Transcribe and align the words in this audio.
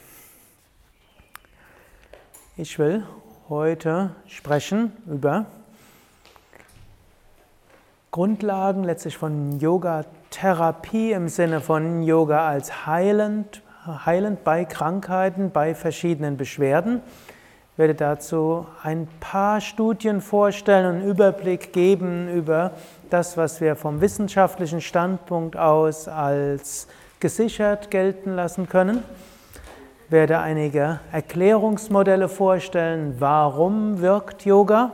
Ich 2.58 2.78
will 2.78 3.06
heute 3.48 4.14
sprechen 4.28 4.92
über 5.08 5.46
Grundlagen 8.12 8.84
letztlich 8.84 9.18
von 9.18 9.62
Yoga-Therapie 9.62 11.14
im 11.14 11.30
Sinne 11.30 11.62
von 11.62 12.04
Yoga 12.04 12.46
als 12.46 12.86
heilend, 12.86 13.63
heilend 13.86 14.44
bei 14.44 14.66
Krankheiten, 14.66 15.52
bei 15.52 15.76
verschiedenen 15.76 16.38
Beschwerden. 16.38 17.02
Ich 17.74 17.78
werde 17.78 17.96
dazu 17.96 18.68
ein 18.84 19.08
paar 19.20 19.60
Studien 19.60 20.22
vorstellen 20.22 20.86
und 20.86 21.02
einen 21.02 21.10
Überblick 21.10 21.74
geben 21.74 22.30
über 22.30 22.72
das, 23.10 23.36
was 23.36 23.62
wir 23.62 23.76
vom 23.76 24.00
wissenschaftlichen 24.00 24.80
Standpunkt 24.80 25.58
aus 25.58 26.08
als 26.08 26.88
gesichert 27.20 27.90
gelten 27.90 28.36
lassen 28.36 28.70
können. 28.70 29.04
Ich 30.06 30.12
werde 30.12 30.40
einige 30.40 31.00
Erklärungsmodelle 31.12 32.30
vorstellen, 32.30 33.16
warum 33.20 34.02
wirkt 34.02 34.46
Yoga 34.46 34.92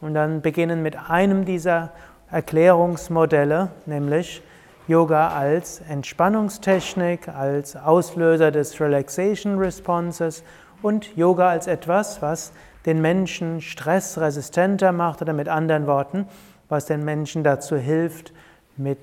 und 0.00 0.14
dann 0.14 0.40
beginnen 0.40 0.82
mit 0.82 1.10
einem 1.10 1.44
dieser 1.44 1.90
Erklärungsmodelle, 2.30 3.68
nämlich 3.86 4.42
Yoga 4.86 5.28
als 5.28 5.80
Entspannungstechnik, 5.88 7.28
als 7.28 7.74
Auslöser 7.74 8.50
des 8.50 8.78
Relaxation 8.78 9.58
Responses 9.58 10.44
und 10.82 11.16
Yoga 11.16 11.48
als 11.48 11.66
etwas, 11.66 12.20
was 12.20 12.52
den 12.84 13.00
Menschen 13.00 13.62
stressresistenter 13.62 14.92
macht 14.92 15.22
oder 15.22 15.32
mit 15.32 15.48
anderen 15.48 15.86
Worten, 15.86 16.26
was 16.68 16.84
den 16.84 17.02
Menschen 17.02 17.42
dazu 17.42 17.76
hilft, 17.76 18.34
mit 18.76 18.98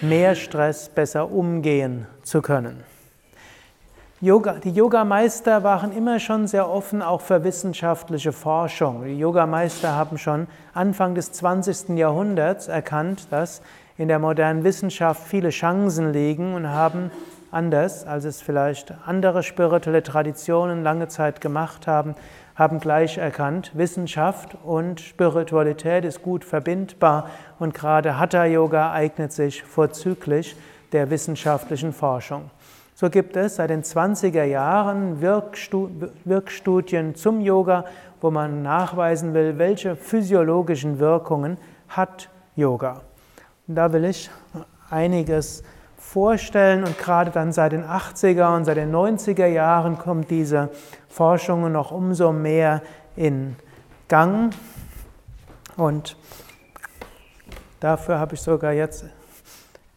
mehr 0.00 0.36
Stress 0.36 0.88
besser 0.88 1.28
umgehen 1.28 2.06
zu 2.22 2.40
können. 2.40 2.84
Yoga, 4.20 4.54
die 4.54 4.70
Yogameister 4.70 5.64
waren 5.64 5.90
immer 5.90 6.20
schon 6.20 6.46
sehr 6.46 6.70
offen 6.70 7.02
auch 7.02 7.20
für 7.20 7.42
wissenschaftliche 7.42 8.32
Forschung. 8.32 9.04
Die 9.04 9.18
Yogameister 9.18 9.96
haben 9.96 10.16
schon 10.16 10.46
Anfang 10.72 11.16
des 11.16 11.32
20. 11.32 11.98
Jahrhunderts 11.98 12.68
erkannt, 12.68 13.26
dass 13.30 13.60
in 13.96 14.08
der 14.08 14.18
modernen 14.18 14.64
Wissenschaft 14.64 15.22
viele 15.22 15.50
Chancen 15.50 16.12
liegen 16.12 16.54
und 16.54 16.68
haben 16.68 17.10
anders, 17.52 18.04
als 18.06 18.24
es 18.24 18.42
vielleicht 18.42 18.92
andere 19.06 19.42
spirituelle 19.42 20.02
Traditionen 20.02 20.82
lange 20.82 21.08
Zeit 21.08 21.40
gemacht 21.40 21.86
haben, 21.86 22.16
haben 22.56 22.80
gleich 22.80 23.18
erkannt, 23.18 23.72
Wissenschaft 23.74 24.56
und 24.64 25.00
Spiritualität 25.00 26.04
ist 26.04 26.22
gut 26.22 26.44
verbindbar 26.44 27.30
und 27.58 27.74
gerade 27.74 28.18
Hatha 28.18 28.44
Yoga 28.44 28.92
eignet 28.92 29.32
sich 29.32 29.62
vorzüglich 29.62 30.56
der 30.92 31.10
wissenschaftlichen 31.10 31.92
Forschung. 31.92 32.50
So 32.94 33.10
gibt 33.10 33.36
es 33.36 33.56
seit 33.56 33.70
den 33.70 33.82
20er 33.82 34.44
Jahren 34.44 35.20
Wirkstudien 35.20 37.16
zum 37.16 37.40
Yoga, 37.40 37.86
wo 38.20 38.30
man 38.30 38.62
nachweisen 38.62 39.34
will, 39.34 39.58
welche 39.58 39.96
physiologischen 39.96 41.00
Wirkungen 41.00 41.58
hat 41.88 42.30
Yoga. 42.54 43.00
Da 43.66 43.90
will 43.94 44.04
ich 44.04 44.30
einiges 44.90 45.62
vorstellen 45.96 46.84
und 46.84 46.98
gerade 46.98 47.30
dann 47.30 47.50
seit 47.50 47.72
den 47.72 47.82
80er 47.82 48.54
und 48.54 48.66
seit 48.66 48.76
den 48.76 48.94
90er 48.94 49.46
Jahren 49.46 49.96
kommt 49.96 50.30
diese 50.30 50.68
Forschung 51.08 51.72
noch 51.72 51.90
umso 51.90 52.30
mehr 52.30 52.82
in 53.16 53.56
Gang 54.06 54.54
und 55.78 56.14
dafür 57.80 58.18
habe 58.18 58.34
ich 58.34 58.42
sogar 58.42 58.72
jetzt 58.72 59.06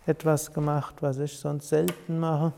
etwas 0.05 0.53
gemacht, 0.53 0.95
was 1.01 1.17
ich 1.17 1.37
sonst 1.37 1.67
selten 1.67 2.19
mache, 2.19 2.53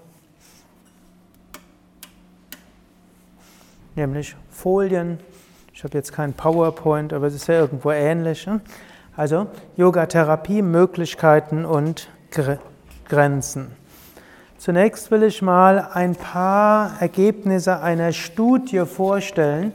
nämlich 3.95 4.35
Folien. 4.51 5.19
Ich 5.73 5.83
habe 5.83 5.97
jetzt 5.97 6.13
kein 6.13 6.33
PowerPoint, 6.33 7.13
aber 7.13 7.25
es 7.25 7.33
ist 7.33 7.47
ja 7.47 7.55
irgendwo 7.55 7.89
ähnlich. 7.89 8.47
Also 9.19 9.47
Yoga-Therapie, 9.75 10.61
Möglichkeiten 10.61 11.65
und 11.65 12.07
Grenzen. 13.09 13.75
Zunächst 14.57 15.11
will 15.11 15.23
ich 15.23 15.41
mal 15.41 15.89
ein 15.93 16.15
paar 16.15 16.93
Ergebnisse 17.01 17.81
einer 17.81 18.13
Studie 18.13 18.85
vorstellen, 18.85 19.73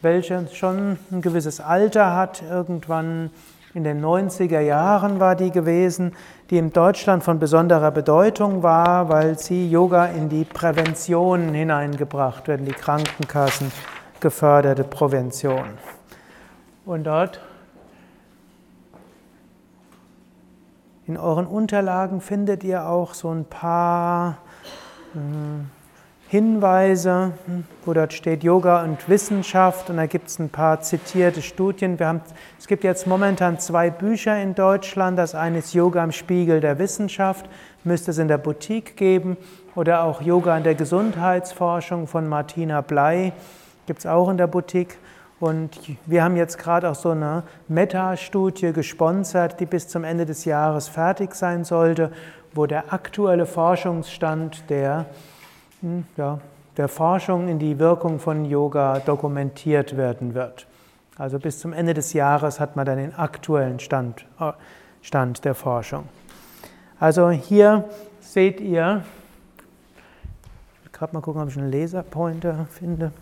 welche 0.00 0.46
schon 0.54 0.96
ein 1.12 1.20
gewisses 1.20 1.60
Alter 1.60 2.16
hat. 2.16 2.42
Irgendwann 2.50 3.28
in 3.74 3.84
den 3.84 4.02
90er 4.02 4.60
Jahren 4.60 5.20
war 5.20 5.36
die 5.36 5.50
gewesen, 5.50 6.14
die 6.48 6.56
in 6.56 6.72
Deutschland 6.72 7.22
von 7.22 7.38
besonderer 7.38 7.90
Bedeutung 7.90 8.62
war, 8.62 9.10
weil 9.10 9.38
sie 9.38 9.70
Yoga 9.70 10.06
in 10.06 10.30
die 10.30 10.44
Prävention 10.44 11.52
hineingebracht 11.52 12.48
wird, 12.48 12.60
in 12.60 12.64
die 12.64 12.72
Krankenkassen 12.72 13.70
geförderte 14.20 14.84
Prävention. 14.84 15.66
Und 16.86 17.04
dort 17.04 17.40
In 21.08 21.16
euren 21.16 21.46
Unterlagen 21.46 22.20
findet 22.20 22.64
ihr 22.64 22.88
auch 22.88 23.14
so 23.14 23.30
ein 23.30 23.44
paar 23.44 24.38
äh, 25.14 25.18
Hinweise, 26.26 27.30
wo 27.84 27.92
dort 27.92 28.12
steht 28.12 28.42
Yoga 28.42 28.82
und 28.82 29.08
Wissenschaft 29.08 29.88
und 29.88 29.98
da 29.98 30.06
gibt 30.06 30.26
es 30.26 30.40
ein 30.40 30.48
paar 30.48 30.80
zitierte 30.80 31.42
Studien. 31.42 32.00
Wir 32.00 32.08
haben, 32.08 32.22
es 32.58 32.66
gibt 32.66 32.82
jetzt 32.82 33.06
momentan 33.06 33.60
zwei 33.60 33.88
Bücher 33.88 34.42
in 34.42 34.56
Deutschland. 34.56 35.16
Das 35.16 35.36
eine 35.36 35.58
ist 35.58 35.74
Yoga 35.74 36.02
im 36.02 36.10
Spiegel 36.10 36.60
der 36.60 36.80
Wissenschaft, 36.80 37.48
müsste 37.84 38.10
es 38.10 38.18
in 38.18 38.26
der 38.26 38.38
Boutique 38.38 38.96
geben, 38.96 39.36
oder 39.76 40.02
auch 40.02 40.20
Yoga 40.20 40.56
in 40.56 40.64
der 40.64 40.74
Gesundheitsforschung 40.74 42.08
von 42.08 42.26
Martina 42.26 42.80
Blei, 42.80 43.32
gibt 43.86 44.00
es 44.00 44.06
auch 44.06 44.28
in 44.28 44.38
der 44.38 44.48
Boutique. 44.48 44.98
Und 45.38 45.78
wir 46.06 46.24
haben 46.24 46.36
jetzt 46.36 46.58
gerade 46.58 46.88
auch 46.90 46.94
so 46.94 47.10
eine 47.10 47.42
Meta-Studie 47.68 48.72
gesponsert, 48.72 49.60
die 49.60 49.66
bis 49.66 49.86
zum 49.86 50.04
Ende 50.04 50.24
des 50.24 50.46
Jahres 50.46 50.88
fertig 50.88 51.34
sein 51.34 51.64
sollte, 51.64 52.10
wo 52.54 52.64
der 52.66 52.92
aktuelle 52.92 53.44
Forschungsstand 53.44 54.70
der, 54.70 55.04
hm, 55.82 56.06
ja, 56.16 56.38
der 56.78 56.88
Forschung 56.88 57.48
in 57.48 57.58
die 57.58 57.78
Wirkung 57.78 58.18
von 58.18 58.44
Yoga 58.44 58.98
dokumentiert 59.00 59.96
werden 59.96 60.34
wird. 60.34 60.66
Also 61.18 61.38
bis 61.38 61.58
zum 61.58 61.72
Ende 61.72 61.94
des 61.94 62.12
Jahres 62.12 62.60
hat 62.60 62.76
man 62.76 62.86
dann 62.86 62.98
den 62.98 63.14
aktuellen 63.14 63.78
Stand, 63.78 64.26
äh, 64.40 64.52
Stand 65.02 65.44
der 65.44 65.54
Forschung. 65.54 66.08
Also 66.98 67.30
hier 67.30 67.84
seht 68.20 68.60
ihr, 68.60 69.02
ich 70.78 70.84
will 70.84 70.92
gerade 70.92 71.14
mal 71.14 71.20
gucken, 71.20 71.42
ob 71.42 71.48
ich 71.48 71.58
einen 71.58 71.70
Laserpointer 71.70 72.66
finde. 72.70 73.12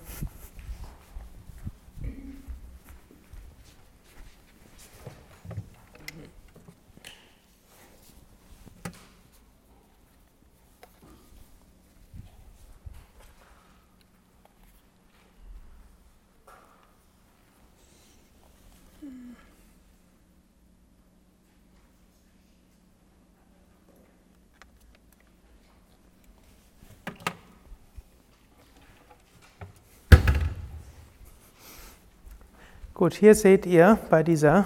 Gut, 33.05 33.13
hier 33.13 33.35
seht 33.35 33.67
ihr 33.67 33.99
bei 34.09 34.23
dieser 34.23 34.65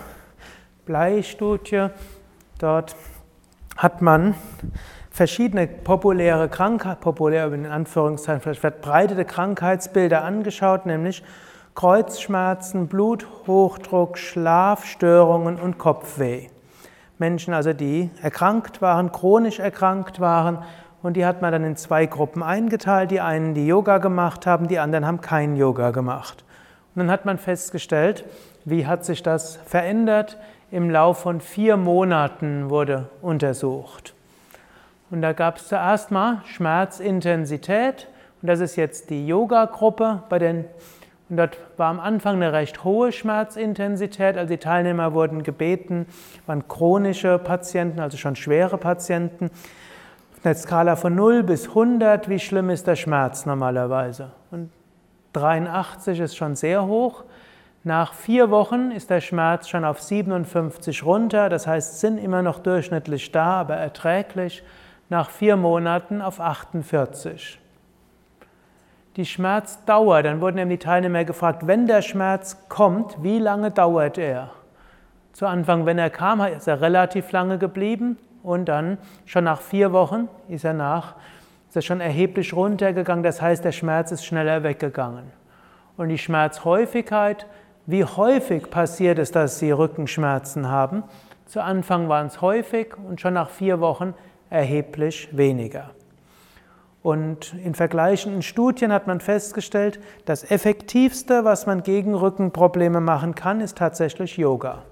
Bleistudie, 0.87 1.89
dort 2.61 2.95
hat 3.77 4.01
man 4.01 4.37
verschiedene 5.11 5.67
populäre 5.67 6.49
Krankheiten, 6.49 7.01
populär 7.01 7.53
in 7.53 7.67
Anführungszeichen 7.67 8.41
vielleicht 8.41 8.61
verbreitete 8.61 9.25
Krankheitsbilder 9.25 10.23
angeschaut, 10.23 10.87
nämlich 10.87 11.25
Kreuzschmerzen, 11.75 12.87
Bluthochdruck, 12.87 14.17
Schlafstörungen 14.17 15.59
und 15.59 15.79
Kopfweh. 15.79 16.47
Menschen 17.19 17.55
also, 17.55 17.73
die 17.73 18.09
erkrankt 18.23 18.81
waren, 18.81 19.11
chronisch 19.11 19.59
erkrankt 19.59 20.21
waren 20.21 20.59
und 21.03 21.17
die 21.17 21.27
hat 21.27 21.43
man 21.43 21.51
dann 21.51 21.65
in 21.65 21.75
zwei 21.75 22.07
Gruppen 22.07 22.45
eingeteilt. 22.45 23.11
Die 23.11 23.21
einen, 23.21 23.55
die 23.55 23.67
Yoga 23.67 23.99
gemacht 23.99 24.47
haben, 24.47 24.69
die 24.69 24.79
anderen 24.79 25.09
haben 25.09 25.21
kein 25.21 25.57
Yoga 25.57 25.91
gemacht. 25.91 26.45
Und 26.99 27.07
dann 27.07 27.13
hat 27.13 27.27
man 27.27 27.39
festgestellt, 27.39 28.25
wie 28.65 28.85
hat 28.85 29.05
sich 29.05 29.23
das 29.23 29.55
verändert. 29.55 30.37
Im 30.73 30.91
Lauf 30.91 31.19
von 31.19 31.41
vier 31.41 31.77
Monaten 31.77 32.71
wurde 32.71 33.09
untersucht. 33.23 34.15
Und 35.09 35.23
da 35.23 35.33
gab 35.33 35.59
es 35.59 35.69
zuerst 35.69 36.11
mal 36.11 36.43
Schmerzintensität 36.47 38.09
Und 38.43 38.49
das 38.49 38.59
ist 38.59 38.75
jetzt 38.75 39.11
die 39.11 39.29
Yoga-Gruppe, 39.29 40.25
und 40.29 41.37
dort 41.37 41.59
war 41.77 41.89
am 41.89 42.01
Anfang 42.01 42.35
eine 42.35 42.53
recht 42.53 42.83
hohe 42.83 43.13
Schmerzintensität, 43.13 44.37
also 44.37 44.49
die 44.49 44.59
Teilnehmer 44.59 45.15
wurden 45.15 45.45
gebeten, 45.45 46.05
waren 46.47 46.67
chronische 46.67 47.39
Patienten, 47.39 48.01
also 48.01 48.17
schon 48.17 48.35
schwere 48.35 48.77
Patienten. 48.77 49.53
Auf 50.37 50.45
einer 50.45 50.57
Skala 50.57 50.97
von 50.97 51.15
0 51.15 51.45
bis 51.45 51.69
100, 51.69 52.29
wie 52.29 52.41
schlimm 52.41 52.71
ist 52.71 52.89
der 52.89 52.97
Schmerz 52.97 53.47
normalerweise? 53.47 54.33
Und 54.51 54.73
83 55.33 56.21
ist 56.21 56.37
schon 56.37 56.57
sehr 56.57 56.87
hoch. 56.87 57.25
Nach 57.85 58.13
vier 58.13 58.51
Wochen 58.51 58.91
ist 58.91 59.11
der 59.11 59.21
Schmerz 59.21 59.69
schon 59.69 59.85
auf 59.85 60.01
57 60.01 61.05
runter, 61.05 61.49
das 61.49 61.67
heißt, 61.67 62.01
sind 62.01 62.19
immer 62.19 62.43
noch 62.43 62.59
durchschnittlich 62.59 63.33
da, 63.33 63.61
aber 63.61 63.77
erträglich. 63.77 64.63
Nach 65.11 65.31
vier 65.31 65.57
Monaten 65.57 66.21
auf 66.21 66.41
48 66.41 67.59
die 69.19 69.27
Schmerzdauer. 69.27 70.23
Dann 70.23 70.41
wurden 70.41 70.57
eben 70.59 70.71
die 70.71 70.79
Teilnehmer 70.79 71.25
gefragt, 71.25 71.67
wenn 71.67 71.87
der 71.87 72.01
Schmerz 72.01 72.57
kommt, 72.69 73.23
wie 73.23 73.39
lange 73.39 73.71
dauert 73.71 74.17
er? 74.17 74.51
Zu 75.33 75.47
Anfang, 75.47 75.85
wenn 75.85 75.99
er 75.99 76.09
kam, 76.09 76.41
ist 76.41 76.69
er 76.69 76.81
relativ 76.81 77.31
lange 77.33 77.59
geblieben 77.59 78.17
und 78.43 78.67
dann 78.67 78.97
schon 79.27 79.45
nach 79.45 79.61
vier 79.61 79.93
Wochen 79.93 80.29
ist 80.49 80.65
er 80.65 80.73
nach, 80.73 81.17
ist 81.69 81.77
er 81.77 81.83
schon 81.83 82.01
erheblich 82.01 82.55
runtergegangen. 82.55 83.23
Das 83.23 83.43
heißt, 83.43 83.65
der 83.65 83.73
Schmerz 83.73 84.11
ist 84.13 84.25
schneller 84.25 84.63
weggegangen. 84.63 85.25
Und 85.97 86.09
die 86.09 86.19
Schmerzhäufigkeit, 86.19 87.47
wie 87.87 88.05
häufig 88.05 88.71
passiert 88.71 89.19
es, 89.19 89.31
dass 89.33 89.59
sie 89.59 89.71
Rückenschmerzen 89.71 90.69
haben? 90.69 91.05
Zu 91.47 91.63
Anfang 91.63 92.09
waren 92.09 92.27
es 92.27 92.41
häufig 92.41 92.95
und 92.99 93.21
schon 93.21 93.35
nach 93.35 93.51
vier 93.51 93.81
Wochen 93.81 94.15
erheblich 94.51 95.29
weniger. 95.33 95.91
Und 97.03 97.55
in 97.65 97.75
vergleichenden 97.75 98.43
Studien 98.43 98.93
hat 98.93 99.07
man 99.07 99.21
festgestellt, 99.21 100.01
das 100.25 100.51
Effektivste, 100.51 101.45
was 101.45 101.67
man 101.67 101.83
gegen 101.83 102.15
Rückenprobleme 102.15 103.01
machen 103.01 103.35
kann, 103.35 103.61
ist 103.61 103.79
tatsächlich 103.79 104.37
Yoga. 104.37 104.83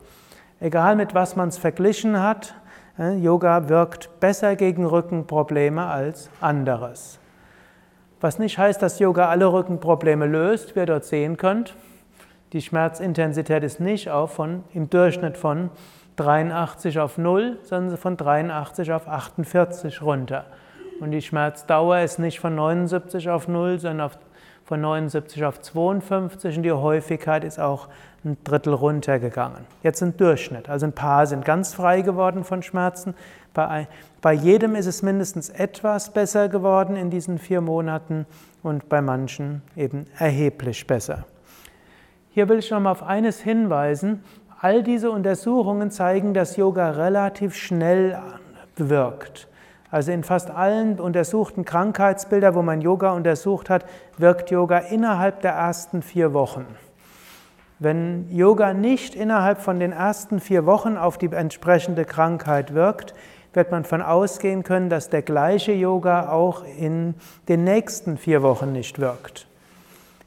Egal 0.61 0.97
mit 0.97 1.15
was 1.15 1.37
man 1.37 1.49
es 1.49 1.59
verglichen 1.59 2.23
hat, 2.23 2.55
Yoga 2.99 3.69
wirkt 3.69 4.21
besser 4.21 4.57
gegen 4.57 4.87
Rückenprobleme 4.87 5.85
als 5.85 6.31
anderes. 6.41 7.19
Was 8.23 8.39
nicht 8.39 8.57
heißt, 8.57 8.81
dass 8.81 8.99
Yoga 8.99 9.29
alle 9.29 9.53
Rückenprobleme 9.53 10.25
löst, 10.25 10.75
wie 10.75 10.81
ihr 10.81 10.87
dort 10.87 11.05
sehen 11.05 11.37
könnt. 11.37 11.75
Die 12.55 12.63
Schmerzintensität 12.63 13.63
ist 13.65 13.81
nicht 13.81 14.09
auf 14.09 14.33
von, 14.33 14.65
im 14.73 14.89
Durchschnitt 14.89 15.37
von 15.37 15.69
83 16.17 16.99
auf 16.99 17.19
0, 17.19 17.59
sondern 17.63 17.99
von 17.99 18.17
83 18.17 18.91
auf 18.93 19.07
48 19.09 20.01
runter. 20.01 20.47
Und 20.99 21.11
die 21.11 21.21
Schmerzdauer 21.21 21.99
ist 21.99 22.19
nicht 22.19 22.41
von 22.41 22.55
79 22.55 23.29
auf 23.29 23.47
0, 23.47 23.79
sondern 23.79 24.11
von 24.67 24.81
79 24.81 25.45
auf 25.45 25.61
52 25.61 26.57
und 26.57 26.63
die 26.65 26.73
Häufigkeit 26.73 27.45
ist 27.45 27.61
auch 27.61 27.89
ein 28.25 28.37
Drittel 28.43 28.75
runtergegangen. 28.75 29.65
Jetzt 29.85 30.03
ein 30.03 30.17
Durchschnitt. 30.17 30.69
Also 30.69 30.87
ein 30.87 30.93
paar 30.93 31.27
sind 31.29 31.45
ganz 31.45 31.73
frei 31.73 32.01
geworden 32.01 32.43
von 32.43 32.65
Schmerzen. 32.65 33.15
Bei, 33.55 33.87
bei 34.21 34.33
jedem 34.33 34.75
ist 34.75 34.87
es 34.87 35.03
mindestens 35.03 35.51
etwas 35.51 36.13
besser 36.13 36.49
geworden 36.49 36.97
in 36.97 37.11
diesen 37.11 37.39
vier 37.39 37.61
Monaten 37.61 38.27
und 38.65 38.89
bei 38.89 39.01
manchen 39.01 39.63
eben 39.77 40.07
erheblich 40.19 40.85
besser. 40.89 41.25
Hier 42.31 42.49
will 42.49 42.59
ich 42.59 42.71
noch 42.73 42.81
mal 42.81 42.91
auf 42.91 43.05
eines 43.05 43.41
hinweisen. 43.41 44.25
All 44.61 44.83
diese 44.83 45.13
Untersuchungen 45.13 45.93
zeigen, 45.93 46.35
dass 46.35 46.57
Yoga 46.57 46.91
relativ 46.91 47.55
schnell 47.55 48.19
wirkt. 48.77 49.47
Also 49.91 50.13
in 50.13 50.25
fast 50.25 50.51
allen 50.51 50.99
untersuchten 50.99 51.65
Krankheitsbildern, 51.65 52.55
wo 52.55 52.63
man 52.63 52.81
Yoga 52.81 53.13
untersucht 53.13 53.71
hat, 53.71 53.85
wirkt 54.19 54.51
Yoga 54.51 54.79
innerhalb 54.79 55.41
der 55.43 55.53
ersten 55.53 56.03
vier 56.03 56.33
Wochen. 56.33 56.67
Wenn 57.79 58.35
Yoga 58.35 58.73
nicht 58.73 59.15
innerhalb 59.15 59.61
von 59.61 59.79
den 59.79 59.93
ersten 59.93 60.41
vier 60.41 60.65
Wochen 60.67 60.97
auf 60.97 61.19
die 61.19 61.31
entsprechende 61.31 62.05
Krankheit 62.05 62.73
wirkt, 62.75 63.15
wird 63.53 63.71
man 63.71 63.85
von 63.85 64.03
ausgehen 64.03 64.63
können, 64.63 64.91
dass 64.91 65.09
der 65.09 65.23
gleiche 65.23 65.73
Yoga 65.73 66.31
auch 66.31 66.65
in 66.79 67.15
den 67.49 67.65
nächsten 67.65 68.17
vier 68.17 68.43
Wochen 68.43 68.73
nicht 68.73 68.99
wirkt. 68.99 69.47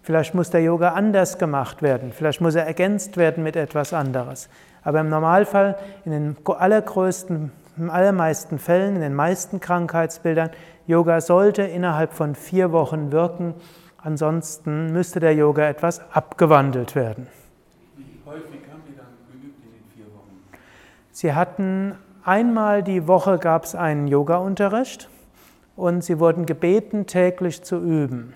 Vielleicht 0.03 0.33
muss 0.33 0.49
der 0.49 0.61
Yoga 0.61 0.89
anders 0.89 1.37
gemacht 1.37 1.81
werden, 1.81 2.11
vielleicht 2.11 2.41
muss 2.41 2.55
er 2.55 2.65
ergänzt 2.65 3.17
werden 3.17 3.43
mit 3.43 3.55
etwas 3.55 3.93
anderes. 3.93 4.49
Aber 4.83 5.01
im 5.01 5.09
Normalfall, 5.09 5.77
in 6.05 6.11
den 6.11 6.37
allergrößten 6.45 7.51
in 7.79 7.89
allermeisten 7.89 8.59
Fällen, 8.59 8.95
in 8.95 9.01
den 9.01 9.13
meisten 9.13 9.59
Krankheitsbildern, 9.59 10.51
Yoga 10.85 11.21
sollte 11.21 11.63
innerhalb 11.63 12.13
von 12.13 12.35
vier 12.35 12.71
Wochen 12.71 13.11
wirken. 13.11 13.53
Ansonsten 13.97 14.91
müsste 14.91 15.19
der 15.19 15.33
Yoga 15.33 15.67
etwas 15.67 16.01
abgewandelt 16.11 16.95
werden. 16.95 17.27
Wie 17.95 18.19
häufig 18.25 18.61
haben 18.71 18.81
Sie 18.87 18.95
dann 18.95 19.07
geübt 19.31 19.63
in 19.63 19.71
den 19.71 19.83
vier 19.95 20.05
Wochen? 20.07 20.41
Sie 21.11 21.33
hatten 21.33 21.95
einmal 22.23 22.83
die 22.83 23.07
Woche 23.07 23.37
gab 23.37 23.65
es 23.65 23.75
einen 23.75 24.07
Yoga-Unterricht 24.07 25.09
und 25.75 26.03
sie 26.03 26.19
wurden 26.19 26.45
gebeten, 26.45 27.07
täglich 27.07 27.63
zu 27.63 27.77
üben. 27.77 28.33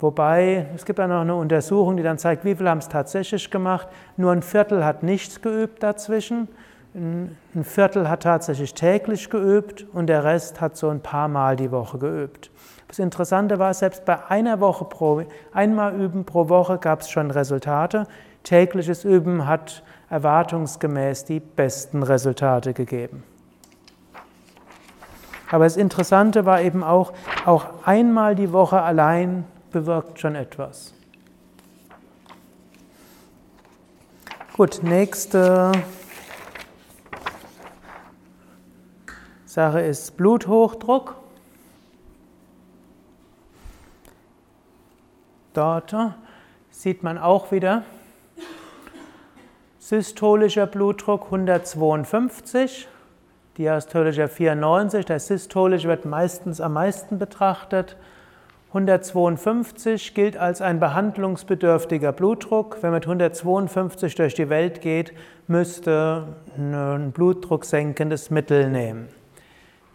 Wobei, 0.00 0.66
es 0.74 0.84
gibt 0.84 0.98
auch 0.98 1.06
noch 1.06 1.20
eine 1.20 1.36
Untersuchung, 1.36 1.96
die 1.96 2.02
dann 2.02 2.18
zeigt, 2.18 2.44
wie 2.44 2.56
viele 2.56 2.70
haben 2.70 2.78
es 2.78 2.88
tatsächlich 2.88 3.52
gemacht. 3.52 3.86
Nur 4.16 4.32
ein 4.32 4.42
Viertel 4.42 4.84
hat 4.84 5.04
nichts 5.04 5.42
geübt 5.42 5.82
dazwischen. 5.82 6.48
Ein 6.94 7.36
Viertel 7.62 8.08
hat 8.10 8.24
tatsächlich 8.24 8.74
täglich 8.74 9.30
geübt 9.30 9.86
und 9.94 10.08
der 10.08 10.24
Rest 10.24 10.60
hat 10.60 10.76
so 10.76 10.90
ein 10.90 11.00
paar 11.00 11.26
Mal 11.26 11.56
die 11.56 11.70
Woche 11.70 11.98
geübt. 11.98 12.50
Das 12.88 12.98
Interessante 12.98 13.58
war, 13.58 13.72
selbst 13.72 14.04
bei 14.04 14.26
einer 14.28 14.60
Woche 14.60 14.84
pro, 14.84 15.22
einmal 15.54 15.98
üben 15.98 16.26
pro 16.26 16.50
Woche 16.50 16.76
gab 16.76 17.00
es 17.00 17.08
schon 17.08 17.30
Resultate. 17.30 18.06
Tägliches 18.42 19.04
Üben 19.04 19.46
hat 19.46 19.82
erwartungsgemäß 20.10 21.24
die 21.24 21.40
besten 21.40 22.02
Resultate 22.02 22.74
gegeben. 22.74 23.22
Aber 25.50 25.64
das 25.64 25.78
Interessante 25.78 26.44
war 26.44 26.60
eben 26.60 26.84
auch, 26.84 27.14
auch 27.46 27.86
einmal 27.86 28.34
die 28.34 28.52
Woche 28.52 28.82
allein 28.82 29.44
bewirkt 29.70 30.20
schon 30.20 30.34
etwas. 30.34 30.92
Gut, 34.54 34.80
nächste 34.82 35.72
Sache 39.52 39.82
ist 39.82 40.16
Bluthochdruck. 40.16 41.14
Dort 45.52 45.94
sieht 46.70 47.02
man 47.02 47.18
auch 47.18 47.52
wieder 47.52 47.82
systolischer 49.78 50.66
Blutdruck 50.66 51.26
152, 51.26 52.88
diastolischer 53.58 54.30
94. 54.30 55.04
Der 55.04 55.20
systolische 55.20 55.86
wird 55.86 56.06
meistens 56.06 56.62
am 56.62 56.72
meisten 56.72 57.18
betrachtet. 57.18 57.98
152 58.68 60.14
gilt 60.14 60.38
als 60.38 60.62
ein 60.62 60.80
behandlungsbedürftiger 60.80 62.12
Blutdruck. 62.12 62.78
Wer 62.80 62.90
mit 62.90 63.04
152 63.04 64.14
durch 64.14 64.32
die 64.32 64.48
Welt 64.48 64.80
geht, 64.80 65.12
müsste 65.46 66.28
ein 66.56 67.12
blutdrucksenkendes 67.12 68.30
Mittel 68.30 68.70
nehmen. 68.70 69.08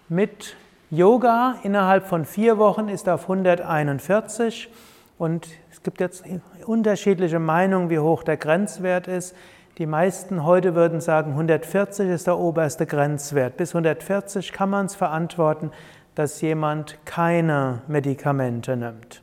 Mit 0.10 0.56
Yoga 0.90 1.56
innerhalb 1.64 2.08
von 2.08 2.24
vier 2.24 2.58
Wochen 2.58 2.88
ist 2.88 3.10
auf 3.10 3.24
141 3.24 4.70
und 5.18 5.50
es 5.70 5.84
gibt 5.84 6.00
jetzt 6.00 6.24
unterschiedliche 6.66 7.40
Meinungen, 7.40 7.90
wie 7.90 8.00
hoch 8.00 8.24
der 8.24 8.38
Grenzwert 8.38 9.10
ist. 9.10 9.36
Die 9.80 9.86
meisten 9.86 10.46
heute 10.46 10.76
würden 10.76 11.02
sagen, 11.02 11.32
140 11.32 12.10
ist 12.10 12.26
der 12.26 12.38
oberste 12.38 12.86
Grenzwert. 12.86 13.58
Bis 13.58 13.72
140 13.72 14.54
kann 14.54 14.70
man 14.70 14.86
es 14.86 14.96
verantworten, 14.96 15.72
dass 16.16 16.40
jemand 16.40 16.98
keine 17.04 17.82
Medikamente 17.88 18.78
nimmt. 18.78 19.22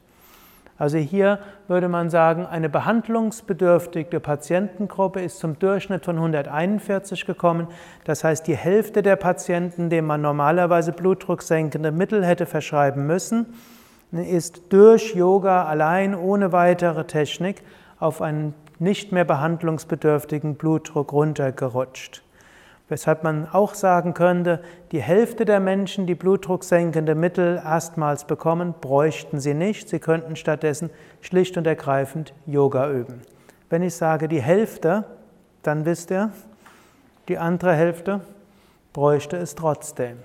Also 0.77 0.99
hier 0.99 1.39
würde 1.69 1.89
man 1.89 2.11
sagen, 2.11 2.47
eine 2.47 2.69
behandlungsbedürftige 2.69 4.19
Patientengruppe 4.19 5.21
ist 5.21 5.39
zum 5.39 5.59
Durchschnitt 5.59 6.05
von 6.05 6.17
141 6.17 7.27
gekommen. 7.27 7.69
Das 8.05 8.25
heißt, 8.25 8.47
die 8.49 8.57
Hälfte 8.57 9.03
der 9.03 9.15
Patienten, 9.17 9.89
denen 9.89 10.09
man 10.09 10.21
normalerweise 10.21 10.93
blutdrucksenkende 10.93 11.93
Mittel 11.93 12.27
hätte 12.27 12.47
verschreiben 12.47 13.07
müssen, 13.07 13.55
ist 14.11 14.73
durch 14.73 15.15
Yoga 15.15 15.65
allein 15.65 16.15
ohne 16.15 16.51
weitere 16.53 17.05
Technik 17.05 17.63
auf 18.01 18.21
einen 18.21 18.55
nicht 18.81 19.13
mehr 19.13 19.25
behandlungsbedürftigen 19.25 20.57
Blutdruck 20.57 21.13
runtergerutscht. 21.13 22.24
Weshalb 22.95 23.25
man 23.25 23.49
auch 23.51 23.75
sagen 23.75 24.15
könnte, 24.15 24.63
die 24.93 25.03
Hälfte 25.03 25.45
der 25.45 25.59
Menschen, 25.59 26.07
die 26.07 26.15
blutdrucksenkende 26.15 27.17
Mittel 27.17 27.57
erstmals 27.57 28.25
bekommen, 28.25 28.73
bräuchten 28.81 29.41
sie 29.41 29.53
nicht. 29.53 29.89
Sie 29.89 29.99
könnten 29.99 30.37
stattdessen 30.37 30.91
schlicht 31.21 31.57
und 31.57 31.67
ergreifend 31.67 32.35
Yoga 32.47 32.89
üben. 32.89 33.23
Wenn 33.69 33.83
ich 33.83 33.97
sage 33.97 34.29
die 34.29 34.41
Hälfte, 34.41 35.03
dann 35.65 35.87
wisst 35.87 36.13
ihr, 36.13 36.31
die 37.27 37.37
andere 37.37 37.73
Hälfte 37.75 38.21
bräuchte 38.93 39.39
es 39.39 39.57
trotzdem. 39.57 40.19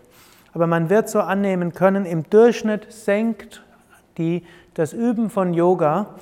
Aber 0.53 0.67
man 0.67 0.91
wird 0.91 1.09
so 1.09 1.21
annehmen 1.21 1.73
können, 1.73 2.05
im 2.05 2.29
Durchschnitt 2.29 2.93
senkt 2.93 3.63
die 4.19 4.45
das 4.75 4.93
Üben 4.93 5.31
von 5.31 5.55
Yoga 5.55 6.13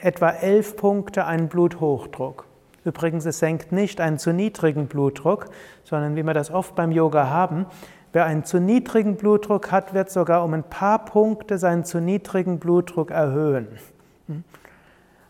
etwa 0.00 0.30
elf 0.30 0.76
Punkte 0.78 1.26
einen 1.26 1.48
Bluthochdruck. 1.48 2.46
Übrigens, 2.84 3.26
es 3.26 3.38
senkt 3.38 3.72
nicht 3.72 4.00
einen 4.00 4.18
zu 4.18 4.32
niedrigen 4.32 4.86
Blutdruck, 4.86 5.46
sondern 5.84 6.16
wie 6.16 6.22
wir 6.22 6.34
das 6.34 6.50
oft 6.50 6.74
beim 6.74 6.90
Yoga 6.90 7.28
haben, 7.28 7.66
wer 8.12 8.24
einen 8.24 8.44
zu 8.44 8.60
niedrigen 8.60 9.16
Blutdruck 9.16 9.70
hat, 9.70 9.94
wird 9.94 10.10
sogar 10.10 10.44
um 10.44 10.54
ein 10.54 10.64
paar 10.64 11.04
Punkte 11.04 11.58
seinen 11.58 11.84
zu 11.84 12.00
niedrigen 12.00 12.58
Blutdruck 12.58 13.10
erhöhen. 13.10 13.68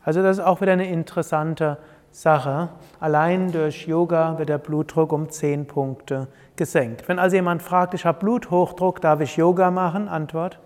Also 0.05 0.23
das 0.23 0.39
ist 0.39 0.45
auch 0.45 0.61
wieder 0.61 0.73
eine 0.73 0.89
interessante 0.89 1.79
Sache. 2.11 2.71
Allein 3.01 3.53
durch 3.53 3.87
Yoga 3.87 4.39
wird 4.39 4.49
der 4.49 4.59
Blutdruck 4.59 5.13
um 5.13 5.31
10 5.31 5.67
Punkte 5.67 6.29
gesenkt. 6.57 7.09
Wenn 7.09 7.19
also 7.19 7.37
jemand 7.37 7.63
fragt, 7.63 7.95
ich 7.95 8.05
habe 8.05 8.19
Bluthochdruck, 8.19 9.01
darf 9.01 9.21
ich 9.21 9.37
Yoga 9.37 9.71
machen? 9.71 10.09
Antwort? 10.09 10.59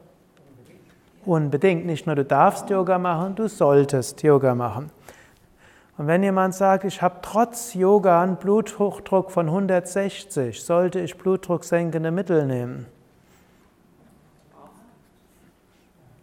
Unbedingt. 1.25 1.87
Nicht 1.87 2.07
nur 2.07 2.17
du 2.17 2.25
darfst 2.25 2.71
Yoga 2.71 2.99
machen, 2.99 3.35
du 3.35 3.49
solltest 3.49 4.23
Yoga 4.23 4.55
machen. 4.55 4.91
Und 5.99 6.07
wenn 6.07 6.23
jemand 6.23 6.55
sagt, 6.55 6.85
ich 6.85 7.01
habe 7.01 7.17
trotz 7.23 7.73
Yoga 7.73 8.23
einen 8.23 8.37
Bluthochdruck 8.37 9.31
von 9.31 9.47
160, 9.47 10.63
sollte 10.63 11.01
ich 11.01 11.17
blutdrucksenkende 11.17 12.11
Mittel 12.11 12.47
nehmen? 12.47 12.87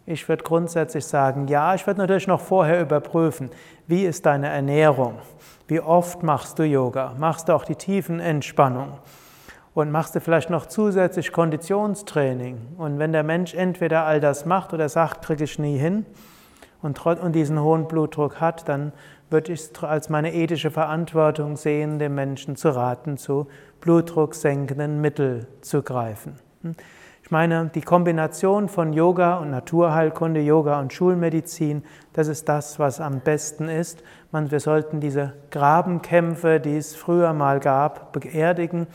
Ich 0.05 0.27
würde 0.27 0.43
grundsätzlich 0.43 1.05
sagen, 1.05 1.47
ja, 1.47 1.73
ich 1.73 1.87
würde 1.87 2.01
natürlich 2.01 2.27
noch 2.27 2.41
vorher 2.41 2.81
überprüfen, 2.81 3.49
wie 3.87 4.05
ist 4.05 4.25
deine 4.25 4.49
Ernährung? 4.49 5.15
Wie 5.67 5.79
oft 5.79 6.23
machst 6.23 6.59
du 6.59 6.63
Yoga? 6.63 7.15
Machst 7.17 7.47
du 7.47 7.53
auch 7.53 7.63
die 7.63 7.75
tiefen 7.77 8.19
Entspannung? 8.19 8.99
Und 9.73 9.91
machst 9.91 10.13
du 10.13 10.19
vielleicht 10.19 10.49
noch 10.49 10.65
zusätzlich 10.67 11.31
Konditionstraining? 11.31 12.75
Und 12.77 12.99
wenn 12.99 13.11
der 13.11 13.23
Mensch 13.23 13.55
entweder 13.55 14.05
all 14.05 14.19
das 14.19 14.45
macht 14.45 14.73
oder 14.73 14.87
sagt, 14.87 15.25
kriege 15.25 15.45
ich 15.45 15.57
nie 15.57 15.77
hin 15.77 16.05
und, 16.83 17.03
und 17.05 17.31
diesen 17.31 17.59
hohen 17.61 17.87
Blutdruck 17.87 18.41
hat, 18.41 18.67
dann 18.67 18.91
würde 19.33 19.51
ich 19.51 19.59
es 19.59 19.83
als 19.83 20.07
meine 20.07 20.33
ethische 20.33 20.71
Verantwortung 20.71 21.57
sehen, 21.57 21.99
dem 21.99 22.15
Menschen 22.15 22.55
zu 22.55 22.69
raten, 22.69 23.17
zu 23.17 23.47
blutdrucksenkenden 23.81 25.01
Mitteln 25.01 25.45
zu 25.59 25.81
greifen. 25.81 26.35
Hm? 26.61 26.75
Ich 27.23 27.31
meine, 27.31 27.71
die 27.73 27.81
Kombination 27.81 28.67
von 28.67 28.91
Yoga 28.91 29.37
und 29.37 29.49
Naturheilkunde, 29.49 30.41
Yoga 30.41 30.79
und 30.79 30.91
Schulmedizin, 30.91 31.83
das 32.11 32.27
ist 32.27 32.49
das, 32.49 32.79
was 32.79 32.99
am 32.99 33.21
besten 33.21 33.69
ist. 33.69 34.03
Man, 34.31 34.51
wir 34.51 34.59
sollten 34.59 34.99
diese 34.99 35.33
Grabenkämpfe, 35.49 36.59
die 36.59 36.75
es 36.75 36.95
früher 36.95 37.31
mal 37.33 37.61
gab, 37.61 38.11
beerdigen. 38.11 38.87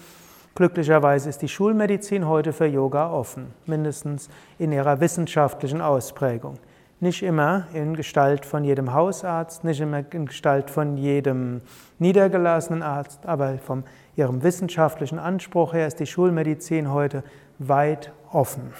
Glücklicherweise 0.54 1.30
ist 1.30 1.40
die 1.40 1.48
Schulmedizin 1.48 2.28
heute 2.28 2.52
für 2.52 2.66
Yoga 2.66 3.10
offen, 3.10 3.46
mindestens 3.64 4.28
in 4.58 4.72
ihrer 4.72 5.00
wissenschaftlichen 5.00 5.80
Ausprägung. 5.80 6.58
Nicht 7.00 7.22
immer 7.22 7.68
in 7.74 7.94
Gestalt 7.94 8.44
von 8.44 8.64
jedem 8.64 8.92
Hausarzt, 8.92 9.62
nicht 9.62 9.80
immer 9.80 10.02
in 10.12 10.26
Gestalt 10.26 10.68
von 10.68 10.96
jedem 10.96 11.60
niedergelassenen 12.00 12.82
Arzt, 12.82 13.24
aber 13.24 13.58
von 13.58 13.84
ihrem 14.16 14.42
wissenschaftlichen 14.42 15.20
Anspruch 15.20 15.74
her 15.74 15.86
ist 15.86 16.00
die 16.00 16.06
Schulmedizin 16.06 16.92
heute 16.92 17.22
weit 17.60 18.12
offen. 18.32 18.72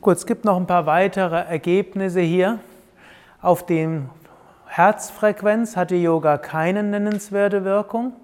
Gut, 0.00 0.16
es 0.16 0.26
gibt 0.26 0.44
noch 0.44 0.56
ein 0.56 0.66
paar 0.66 0.86
weitere 0.86 1.36
Ergebnisse 1.36 2.20
hier. 2.20 2.58
Auf 3.40 3.64
dem 3.64 4.10
Herzfrequenz 4.66 5.76
hat 5.76 5.92
die 5.92 6.02
Yoga 6.02 6.38
keine 6.38 6.82
nennenswerte 6.82 7.64
Wirkung. 7.64 8.14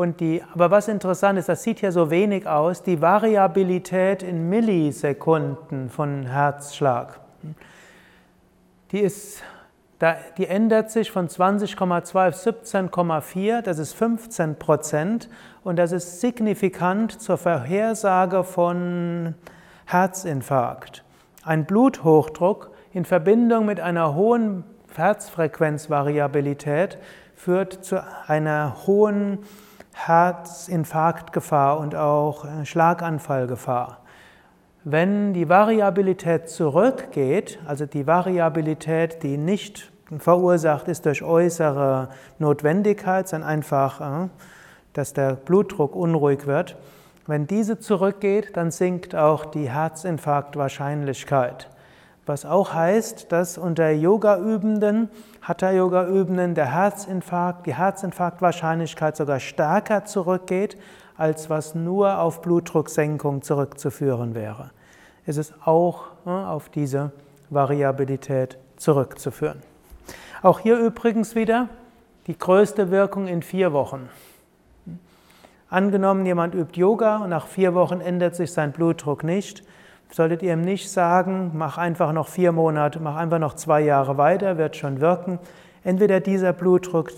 Und 0.00 0.20
die, 0.20 0.42
aber 0.54 0.70
was 0.70 0.88
interessant 0.88 1.38
ist, 1.38 1.50
das 1.50 1.62
sieht 1.62 1.80
hier 1.80 1.92
so 1.92 2.10
wenig 2.10 2.46
aus, 2.46 2.82
die 2.82 3.02
Variabilität 3.02 4.22
in 4.22 4.48
Millisekunden 4.48 5.90
von 5.90 6.24
Herzschlag. 6.24 7.20
Die 8.92 9.00
ist 9.00 9.42
die 10.38 10.46
ändert 10.46 10.90
sich 10.90 11.10
von 11.10 11.28
20,2 11.28 12.28
auf 12.28 12.34
17,4, 12.34 13.60
das 13.60 13.78
ist 13.78 13.92
15 13.92 14.58
Prozent 14.58 15.28
und 15.64 15.76
das 15.76 15.92
ist 15.92 16.22
signifikant 16.22 17.20
zur 17.20 17.36
Vorhersage 17.36 18.42
von 18.42 19.34
Herzinfarkt. 19.84 21.04
Ein 21.44 21.66
Bluthochdruck 21.66 22.70
in 22.94 23.04
Verbindung 23.04 23.66
mit 23.66 23.80
einer 23.80 24.14
hohen 24.14 24.64
Herzfrequenzvariabilität 24.96 26.96
führt 27.34 27.84
zu 27.84 28.02
einer 28.26 28.86
hohen 28.86 29.40
Herzinfarktgefahr 29.94 31.78
und 31.78 31.94
auch 31.94 32.46
Schlaganfallgefahr. 32.64 33.98
Wenn 34.84 35.34
die 35.34 35.48
Variabilität 35.48 36.48
zurückgeht, 36.48 37.58
also 37.66 37.84
die 37.84 38.06
Variabilität, 38.06 39.22
die 39.22 39.36
nicht 39.36 39.92
verursacht 40.18 40.88
ist 40.88 41.06
durch 41.06 41.22
äußere 41.22 42.08
Notwendigkeit, 42.38 43.28
sondern 43.28 43.50
einfach, 43.50 44.00
äh, 44.00 44.28
dass 44.92 45.12
der 45.12 45.34
Blutdruck 45.34 45.94
unruhig 45.94 46.46
wird, 46.46 46.76
wenn 47.26 47.46
diese 47.46 47.78
zurückgeht, 47.78 48.56
dann 48.56 48.70
sinkt 48.70 49.14
auch 49.14 49.44
die 49.44 49.70
Herzinfarktwahrscheinlichkeit. 49.70 51.68
Was 52.26 52.44
auch 52.44 52.74
heißt, 52.74 53.32
dass 53.32 53.58
unter 53.58 53.90
Yoga-Übenden, 53.90 55.08
Hatha-Yoga-Übenden 55.42 56.54
der 56.54 56.72
Herzinfarkt, 56.72 57.66
die 57.66 57.74
Herzinfarktwahrscheinlichkeit 57.74 59.16
sogar 59.16 59.40
stärker 59.40 60.04
zurückgeht, 60.04 60.76
als 61.16 61.50
was 61.50 61.74
nur 61.74 62.18
auf 62.18 62.40
Blutdrucksenkung 62.42 63.42
zurückzuführen 63.42 64.34
wäre. 64.34 64.70
Es 65.26 65.36
ist 65.36 65.54
auch 65.64 66.04
äh, 66.26 66.30
auf 66.30 66.68
diese 66.68 67.12
Variabilität 67.50 68.58
zurückzuführen. 68.76 69.62
Auch 70.42 70.60
hier 70.60 70.78
übrigens 70.78 71.34
wieder 71.34 71.68
die 72.26 72.38
größte 72.38 72.90
Wirkung 72.90 73.26
in 73.26 73.42
vier 73.42 73.72
Wochen. 73.72 74.08
Angenommen, 75.68 76.26
jemand 76.26 76.54
übt 76.54 76.78
Yoga 76.80 77.18
und 77.18 77.30
nach 77.30 77.46
vier 77.46 77.74
Wochen 77.74 78.00
ändert 78.00 78.34
sich 78.34 78.52
sein 78.52 78.72
Blutdruck 78.72 79.22
nicht, 79.22 79.62
solltet 80.10 80.42
ihr 80.42 80.52
ihm 80.52 80.62
nicht 80.62 80.90
sagen, 80.90 81.52
mach 81.54 81.78
einfach 81.78 82.12
noch 82.12 82.28
vier 82.28 82.52
Monate, 82.52 83.00
mach 83.00 83.16
einfach 83.16 83.38
noch 83.38 83.54
zwei 83.54 83.80
Jahre 83.80 84.18
weiter, 84.18 84.58
wird 84.58 84.76
schon 84.76 85.00
wirken. 85.00 85.38
Entweder 85.82 86.20
dieser 86.20 86.52
Blutdruck 86.52 87.10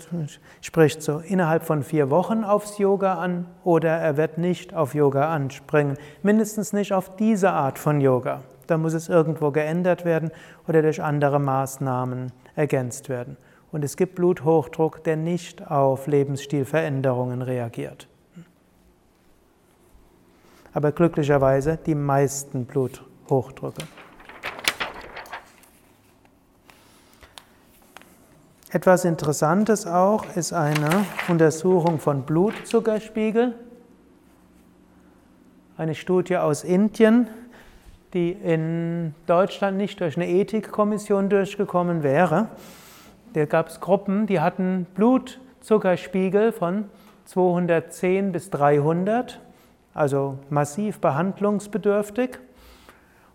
spricht 0.61 1.01
so 1.01 1.19
innerhalb 1.19 1.63
von 1.63 1.83
vier 1.83 2.09
Wochen 2.09 2.45
aufs 2.45 2.77
Yoga 2.77 3.15
an 3.15 3.45
oder 3.63 3.89
er 3.89 4.15
wird 4.15 4.37
nicht 4.37 4.73
auf 4.73 4.95
Yoga 4.95 5.33
anspringen. 5.33 5.97
Mindestens 6.21 6.71
nicht 6.71 6.93
auf 6.93 7.15
diese 7.17 7.51
Art 7.51 7.77
von 7.77 7.99
Yoga. 7.99 8.41
Da 8.67 8.77
muss 8.77 8.93
es 8.93 9.09
irgendwo 9.09 9.51
geändert 9.51 10.05
werden 10.05 10.31
oder 10.67 10.81
durch 10.81 11.03
andere 11.03 11.39
Maßnahmen 11.39 12.31
ergänzt 12.55 13.09
werden. 13.09 13.35
Und 13.71 13.83
es 13.83 13.97
gibt 13.97 14.15
Bluthochdruck, 14.15 15.03
der 15.03 15.17
nicht 15.17 15.69
auf 15.69 16.07
Lebensstilveränderungen 16.07 17.41
reagiert. 17.41 18.07
Aber 20.73 20.91
glücklicherweise 20.91 21.77
die 21.77 21.95
meisten 21.95 22.65
Bluthochdrücke. 22.65 23.83
Etwas 28.71 29.05
Interessantes 29.05 29.85
auch 29.85 30.35
ist 30.35 30.51
eine 30.51 31.05
Untersuchung 31.27 31.99
von 31.99 32.23
Blutzuckerspiegel. 32.23 33.53
Eine 35.77 35.93
Studie 35.93 36.37
aus 36.37 36.63
Indien, 36.63 37.27
die 38.15 38.31
in 38.31 39.13
Deutschland 39.27 39.77
nicht 39.77 40.01
durch 40.01 40.17
eine 40.17 40.27
Ethikkommission 40.27 41.29
durchgekommen 41.29 42.01
wäre. 42.01 42.47
Da 43.33 43.45
gab 43.45 43.67
es 43.67 43.79
Gruppen, 43.79 44.25
die 44.25 44.39
hatten 44.39 44.87
Blutzuckerspiegel 44.95 46.51
von 46.51 46.85
210 47.25 48.31
bis 48.31 48.49
300, 48.49 49.39
also 49.93 50.37
massiv 50.49 50.99
behandlungsbedürftig. 50.99 52.39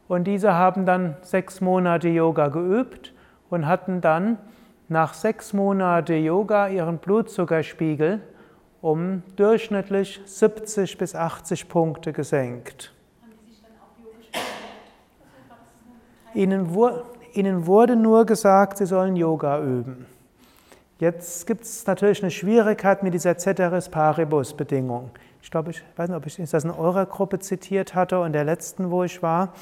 Und 0.08 0.24
diese 0.24 0.54
haben 0.54 0.86
dann 0.86 1.16
sechs 1.22 1.60
Monate 1.60 2.08
Yoga 2.08 2.48
geübt 2.48 3.12
und 3.50 3.66
hatten 3.66 4.00
dann 4.00 4.38
nach 4.88 5.14
sechs 5.14 5.52
Monaten 5.52 6.24
Yoga 6.24 6.68
ihren 6.68 6.98
Blutzuckerspiegel 6.98 8.22
um 8.80 9.22
durchschnittlich 9.36 10.20
70 10.24 10.98
bis 10.98 11.14
80 11.14 11.68
Punkte 11.68 12.12
gesenkt. 12.12 12.92
Ihnen, 16.34 16.68
ihnen 17.32 17.66
wurde 17.66 17.96
nur 17.96 18.24
gesagt, 18.24 18.78
sie 18.78 18.86
sollen 18.86 19.16
Yoga 19.16 19.60
üben. 19.60 20.06
Jetzt 21.00 21.46
gibt 21.46 21.62
es 21.62 21.86
natürlich 21.86 22.22
eine 22.22 22.30
Schwierigkeit 22.30 23.02
mit 23.02 23.14
dieser 23.14 23.36
Ceteris 23.36 23.88
Paribus-Bedingung. 23.88 25.10
Ich 25.42 25.50
glaube, 25.50 25.70
ich 25.70 25.82
weiß 25.96 26.08
nicht, 26.08 26.16
ob 26.16 26.26
ich 26.26 26.36
das 26.36 26.64
in 26.64 26.70
eurer 26.70 27.06
Gruppe 27.06 27.38
zitiert 27.38 27.94
hatte 27.94 28.20
und 28.20 28.32
der 28.32 28.44
letzten, 28.44 28.90
wo 28.90 29.04
ich 29.04 29.22
war. 29.22 29.54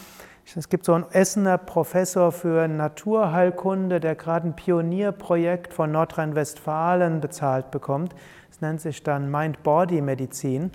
Es 0.54 0.68
gibt 0.68 0.84
so 0.84 0.94
einen 0.94 1.10
Essener 1.10 1.58
Professor 1.58 2.30
für 2.30 2.68
Naturheilkunde, 2.68 3.98
der 3.98 4.14
gerade 4.14 4.48
ein 4.48 4.56
Pionierprojekt 4.56 5.74
von 5.74 5.90
Nordrhein-Westfalen 5.90 7.20
bezahlt 7.20 7.70
bekommt. 7.72 8.14
Es 8.50 8.60
nennt 8.60 8.80
sich 8.80 9.02
dann 9.02 9.30
Mind-Body-Medizin. 9.30 10.70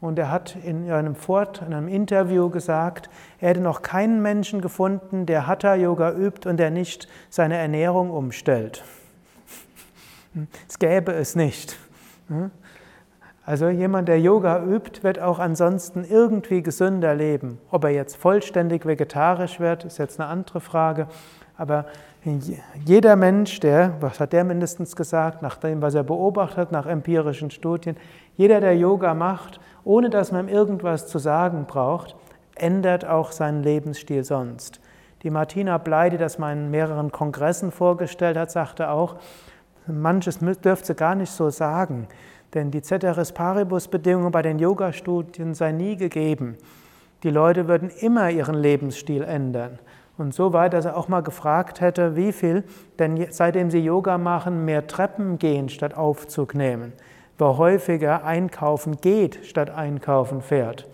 Und 0.00 0.18
er 0.18 0.30
hat 0.30 0.56
in 0.62 0.90
einem 0.90 1.16
Fort, 1.16 1.62
in 1.66 1.74
einem 1.74 1.88
Interview 1.88 2.50
gesagt, 2.50 3.10
er 3.40 3.50
hätte 3.50 3.60
noch 3.60 3.82
keinen 3.82 4.22
Menschen 4.22 4.60
gefunden, 4.60 5.26
der 5.26 5.46
Hatha-Yoga 5.46 6.12
übt 6.12 6.48
und 6.48 6.58
der 6.58 6.70
nicht 6.70 7.08
seine 7.28 7.56
Ernährung 7.56 8.10
umstellt. 8.10 8.84
Es 10.68 10.78
gäbe 10.78 11.12
es 11.12 11.34
nicht. 11.34 11.78
Also 13.46 13.68
jemand, 13.68 14.08
der 14.08 14.20
Yoga 14.20 14.60
übt, 14.64 15.04
wird 15.04 15.20
auch 15.20 15.38
ansonsten 15.38 16.02
irgendwie 16.02 16.62
gesünder 16.62 17.14
leben. 17.14 17.58
Ob 17.70 17.84
er 17.84 17.90
jetzt 17.90 18.16
vollständig 18.16 18.84
vegetarisch 18.84 19.60
wird, 19.60 19.84
ist 19.84 19.98
jetzt 19.98 20.18
eine 20.18 20.28
andere 20.28 20.60
Frage. 20.60 21.06
Aber 21.56 21.86
jeder 22.84 23.14
Mensch, 23.14 23.60
der, 23.60 23.94
was 24.00 24.18
hat 24.18 24.32
der 24.32 24.42
mindestens 24.42 24.96
gesagt, 24.96 25.42
nach 25.42 25.58
dem, 25.58 25.80
was 25.80 25.94
er 25.94 26.02
beobachtet, 26.02 26.72
nach 26.72 26.86
empirischen 26.86 27.52
Studien, 27.52 27.96
jeder, 28.36 28.60
der 28.60 28.76
Yoga 28.76 29.14
macht, 29.14 29.60
ohne 29.84 30.10
dass 30.10 30.32
man 30.32 30.48
ihm 30.48 30.52
irgendwas 30.52 31.06
zu 31.06 31.20
sagen 31.20 31.66
braucht, 31.68 32.16
ändert 32.56 33.06
auch 33.06 33.30
seinen 33.30 33.62
Lebensstil 33.62 34.24
sonst. 34.24 34.80
Die 35.22 35.30
Martina 35.30 35.78
Blei, 35.78 36.10
die 36.10 36.18
das 36.18 36.40
mal 36.40 36.52
in 36.52 36.72
mehreren 36.72 37.12
Kongressen 37.12 37.70
vorgestellt 37.70 38.36
hat, 38.36 38.50
sagte 38.50 38.90
auch, 38.90 39.16
manches 39.86 40.40
dürfte 40.40 40.96
gar 40.96 41.14
nicht 41.14 41.30
so 41.30 41.48
sagen, 41.50 42.08
denn 42.56 42.70
die 42.70 42.82
Ceteris 42.82 43.32
Paribus-Bedingungen 43.32 44.32
bei 44.32 44.42
den 44.42 44.58
Yoga-Studien 44.58 45.54
sei 45.54 45.72
nie 45.72 45.96
gegeben. 45.96 46.56
Die 47.22 47.30
Leute 47.30 47.68
würden 47.68 47.90
immer 47.90 48.30
ihren 48.30 48.54
Lebensstil 48.54 49.22
ändern. 49.22 49.78
Und 50.18 50.34
so 50.34 50.54
weit, 50.54 50.72
dass 50.72 50.86
er 50.86 50.96
auch 50.96 51.08
mal 51.08 51.20
gefragt 51.20 51.80
hätte, 51.80 52.16
wie 52.16 52.32
viel 52.32 52.64
denn 52.98 53.26
seitdem 53.30 53.70
sie 53.70 53.80
Yoga 53.80 54.16
machen, 54.16 54.64
mehr 54.64 54.86
Treppen 54.86 55.38
gehen 55.38 55.68
statt 55.68 55.94
Aufzug 55.94 56.54
nehmen, 56.54 56.94
wer 57.36 57.58
häufiger 57.58 58.24
einkaufen 58.24 58.96
geht 59.02 59.44
statt 59.44 59.68
einkaufen 59.68 60.40
fährt. 60.40 60.88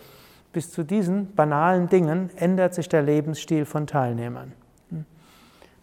Bis 0.53 0.73
zu 0.73 0.83
diesen 0.83 1.35
banalen 1.35 1.89
Dingen 1.89 2.31
ändert 2.37 2.75
sich 2.75 2.89
der 2.89 3.03
Lebensstil 3.03 3.65
von 3.65 3.87
Teilnehmern. 3.87 4.53
Hm. 4.91 5.05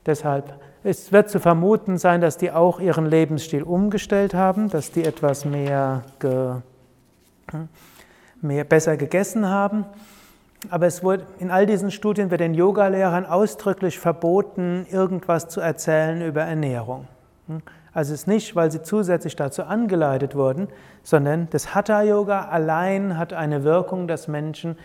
Deshalb 0.06 0.60
es 0.84 1.12
wird 1.12 1.30
zu 1.30 1.40
vermuten 1.40 1.98
sein, 1.98 2.22
dass 2.22 2.38
die 2.38 2.52
auch 2.52 2.80
ihren 2.80 3.06
Lebensstil 3.06 3.64
umgestellt 3.64 4.34
haben, 4.34 4.70
dass 4.70 4.92
die 4.92 5.04
etwas 5.04 5.46
mehr, 5.46 6.04
ge, 6.20 6.56
hm, 7.52 7.68
mehr 8.42 8.64
besser 8.64 8.98
gegessen 8.98 9.48
haben 9.48 9.86
aber 10.70 10.88
es 10.88 11.04
wurde, 11.04 11.26
in 11.40 11.52
all 11.52 11.66
diesen 11.66 11.90
Studien 11.90 12.32
wird 12.32 12.42
den 12.42 12.54
Yogalehrern 12.54 13.26
ausdrücklich 13.26 13.98
verboten, 13.98 14.86
irgendwas 14.92 15.48
zu 15.48 15.62
erzählen 15.62 16.22
über 16.22 16.42
Ernährung. 16.42 17.08
Hm? 17.48 17.62
Also 17.94 18.14
es 18.14 18.22
ist 18.22 18.28
nicht, 18.28 18.56
weil 18.56 18.70
sie 18.70 18.84
zusätzlich 18.84 19.36
dazu 19.36 19.64
angeleitet 19.64 20.36
wurden, 20.36 20.68
sondern 21.02 21.48
das 21.52 21.74
Hatha-Yoga 21.74 22.50
allein 22.50 23.18
hat 23.18 23.34
eine 23.34 23.64
Wirkung, 23.64 24.08
dass 24.08 24.28
Menschen 24.28 24.78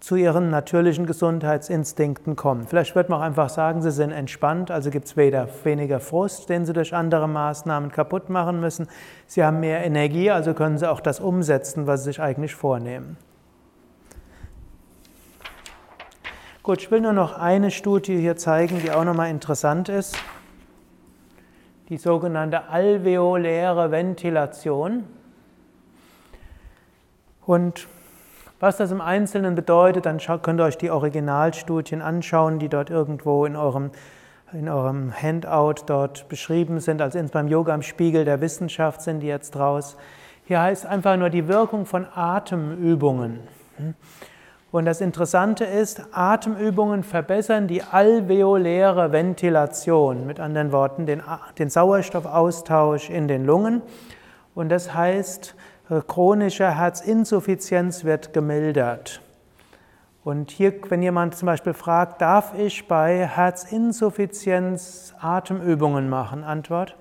zu 0.00 0.16
ihren 0.16 0.50
natürlichen 0.50 1.06
Gesundheitsinstinkten 1.06 2.36
kommen. 2.36 2.66
Vielleicht 2.66 2.94
wird 2.94 3.08
man 3.08 3.20
auch 3.20 3.24
einfach 3.24 3.48
sagen, 3.48 3.82
sie 3.82 3.90
sind 3.90 4.10
entspannt, 4.12 4.70
also 4.70 4.90
gibt 4.90 5.06
es 5.06 5.16
weder 5.16 5.48
weniger 5.64 6.00
Frust, 6.00 6.48
den 6.48 6.66
sie 6.66 6.72
durch 6.72 6.94
andere 6.94 7.28
Maßnahmen 7.28 7.90
kaputt 7.90 8.28
machen 8.28 8.60
müssen. 8.60 8.88
Sie 9.26 9.42
haben 9.42 9.60
mehr 9.60 9.84
Energie, 9.84 10.30
also 10.30 10.54
können 10.54 10.78
sie 10.78 10.90
auch 10.90 11.00
das 11.00 11.20
umsetzen, 11.20 11.86
was 11.86 12.00
sie 12.00 12.10
sich 12.10 12.20
eigentlich 12.20 12.54
vornehmen. 12.54 13.16
Gut, 16.62 16.82
ich 16.82 16.90
will 16.90 17.00
nur 17.00 17.12
noch 17.12 17.38
eine 17.38 17.70
Studie 17.70 18.18
hier 18.18 18.36
zeigen, 18.36 18.80
die 18.82 18.90
auch 18.90 19.04
nochmal 19.04 19.30
interessant 19.30 19.88
ist. 19.88 20.16
Die 21.88 21.96
sogenannte 21.96 22.68
alveoläre 22.68 23.92
Ventilation. 23.92 25.04
Und 27.46 27.86
was 28.58 28.76
das 28.78 28.90
im 28.90 29.00
Einzelnen 29.00 29.54
bedeutet, 29.54 30.06
dann 30.06 30.18
könnt 30.18 30.60
ihr 30.60 30.64
euch 30.64 30.78
die 30.78 30.90
Originalstudien 30.90 32.00
anschauen, 32.00 32.58
die 32.58 32.68
dort 32.68 32.90
irgendwo 32.90 33.44
in 33.44 33.56
eurem, 33.56 33.90
in 34.52 34.68
eurem 34.68 35.12
Handout 35.12 35.82
dort 35.86 36.28
beschrieben 36.28 36.80
sind. 36.80 37.02
Also 37.02 37.22
beim 37.32 37.48
Yoga 37.48 37.74
im 37.74 37.82
Spiegel 37.82 38.24
der 38.24 38.40
Wissenschaft 38.40 39.02
sind 39.02 39.20
die 39.20 39.26
jetzt 39.26 39.54
draus. 39.54 39.96
Hier 40.44 40.62
heißt 40.62 40.86
einfach 40.86 41.16
nur 41.16 41.28
die 41.28 41.48
Wirkung 41.48 41.86
von 41.86 42.06
Atemübungen. 42.14 43.40
Und 44.70 44.84
das 44.84 45.00
Interessante 45.00 45.64
ist, 45.64 46.02
Atemübungen 46.12 47.02
verbessern 47.02 47.66
die 47.66 47.82
alveoläre 47.82 49.12
Ventilation, 49.12 50.26
mit 50.26 50.40
anderen 50.40 50.72
Worten, 50.72 51.06
den, 51.06 51.22
den 51.58 51.68
Sauerstoffaustausch 51.68 53.10
in 53.10 53.28
den 53.28 53.44
Lungen. 53.44 53.82
Und 54.54 54.70
das 54.70 54.94
heißt, 54.94 55.54
chronische 55.88 56.76
Herzinsuffizienz 56.76 58.04
wird 58.04 58.32
gemildert. 58.32 59.20
Und 60.24 60.50
hier, 60.50 60.74
wenn 60.88 61.02
jemand 61.02 61.36
zum 61.36 61.46
Beispiel 61.46 61.72
fragt, 61.72 62.20
darf 62.20 62.52
ich 62.58 62.88
bei 62.88 63.26
Herzinsuffizienz 63.28 65.14
Atemübungen 65.20 66.08
machen? 66.08 66.42
Antwort? 66.42 66.96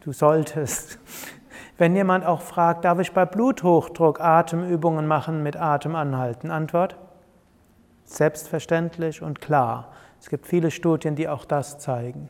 Du 0.00 0.12
solltest. 0.12 0.98
Wenn 1.76 1.96
jemand 1.96 2.24
auch 2.26 2.42
fragt, 2.42 2.84
darf 2.84 2.98
ich 3.00 3.12
bei 3.12 3.24
Bluthochdruck 3.24 4.20
Atemübungen 4.20 5.06
machen 5.06 5.42
mit 5.42 5.56
Atemanhalten? 5.56 6.50
Antwort? 6.50 6.96
Selbstverständlich 8.04 9.22
und 9.22 9.40
klar. 9.40 9.88
Es 10.20 10.28
gibt 10.28 10.46
viele 10.46 10.70
Studien, 10.70 11.16
die 11.16 11.26
auch 11.28 11.44
das 11.44 11.78
zeigen. 11.78 12.28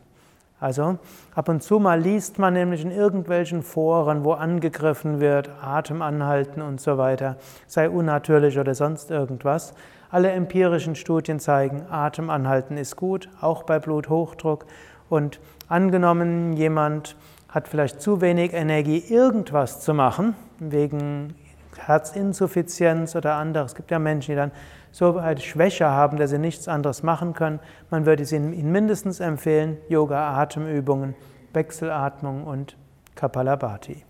Also 0.60 0.98
ab 1.34 1.48
und 1.48 1.62
zu 1.62 1.78
mal 1.78 1.98
liest 1.98 2.38
man 2.38 2.52
nämlich 2.52 2.82
in 2.82 2.90
irgendwelchen 2.90 3.62
Foren, 3.62 4.24
wo 4.24 4.32
angegriffen 4.32 5.18
wird, 5.18 5.50
Atemanhalten 5.62 6.60
und 6.60 6.80
so 6.80 6.98
weiter, 6.98 7.36
sei 7.66 7.88
unnatürlich 7.88 8.58
oder 8.58 8.74
sonst 8.74 9.10
irgendwas. 9.10 9.72
Alle 10.10 10.30
empirischen 10.32 10.96
Studien 10.96 11.40
zeigen, 11.40 11.86
Atemanhalten 11.90 12.76
ist 12.76 12.96
gut, 12.96 13.28
auch 13.40 13.62
bei 13.62 13.78
Bluthochdruck. 13.78 14.66
Und 15.08 15.40
angenommen, 15.68 16.52
jemand 16.52 17.16
hat 17.48 17.66
vielleicht 17.66 18.02
zu 18.02 18.20
wenig 18.20 18.52
Energie, 18.52 19.02
irgendwas 19.08 19.80
zu 19.80 19.94
machen, 19.94 20.34
wegen 20.58 21.34
Herzinsuffizienz 21.78 23.16
oder 23.16 23.34
anderes. 23.34 23.72
Es 23.72 23.76
gibt 23.76 23.90
ja 23.90 23.98
Menschen, 23.98 24.32
die 24.32 24.36
dann 24.36 24.52
so 24.90 25.16
eine 25.16 25.40
Schwäche 25.40 25.88
haben, 25.88 26.16
dass 26.16 26.30
sie 26.30 26.38
nichts 26.38 26.68
anderes 26.68 27.02
machen 27.02 27.34
können. 27.34 27.60
Man 27.90 28.06
würde 28.06 28.22
ihnen 28.22 28.72
mindestens 28.72 29.20
empfehlen, 29.20 29.78
Yoga-Atemübungen, 29.88 31.14
Wechselatmung 31.52 32.44
und 32.44 32.76
Kapalabhati. 33.14 34.04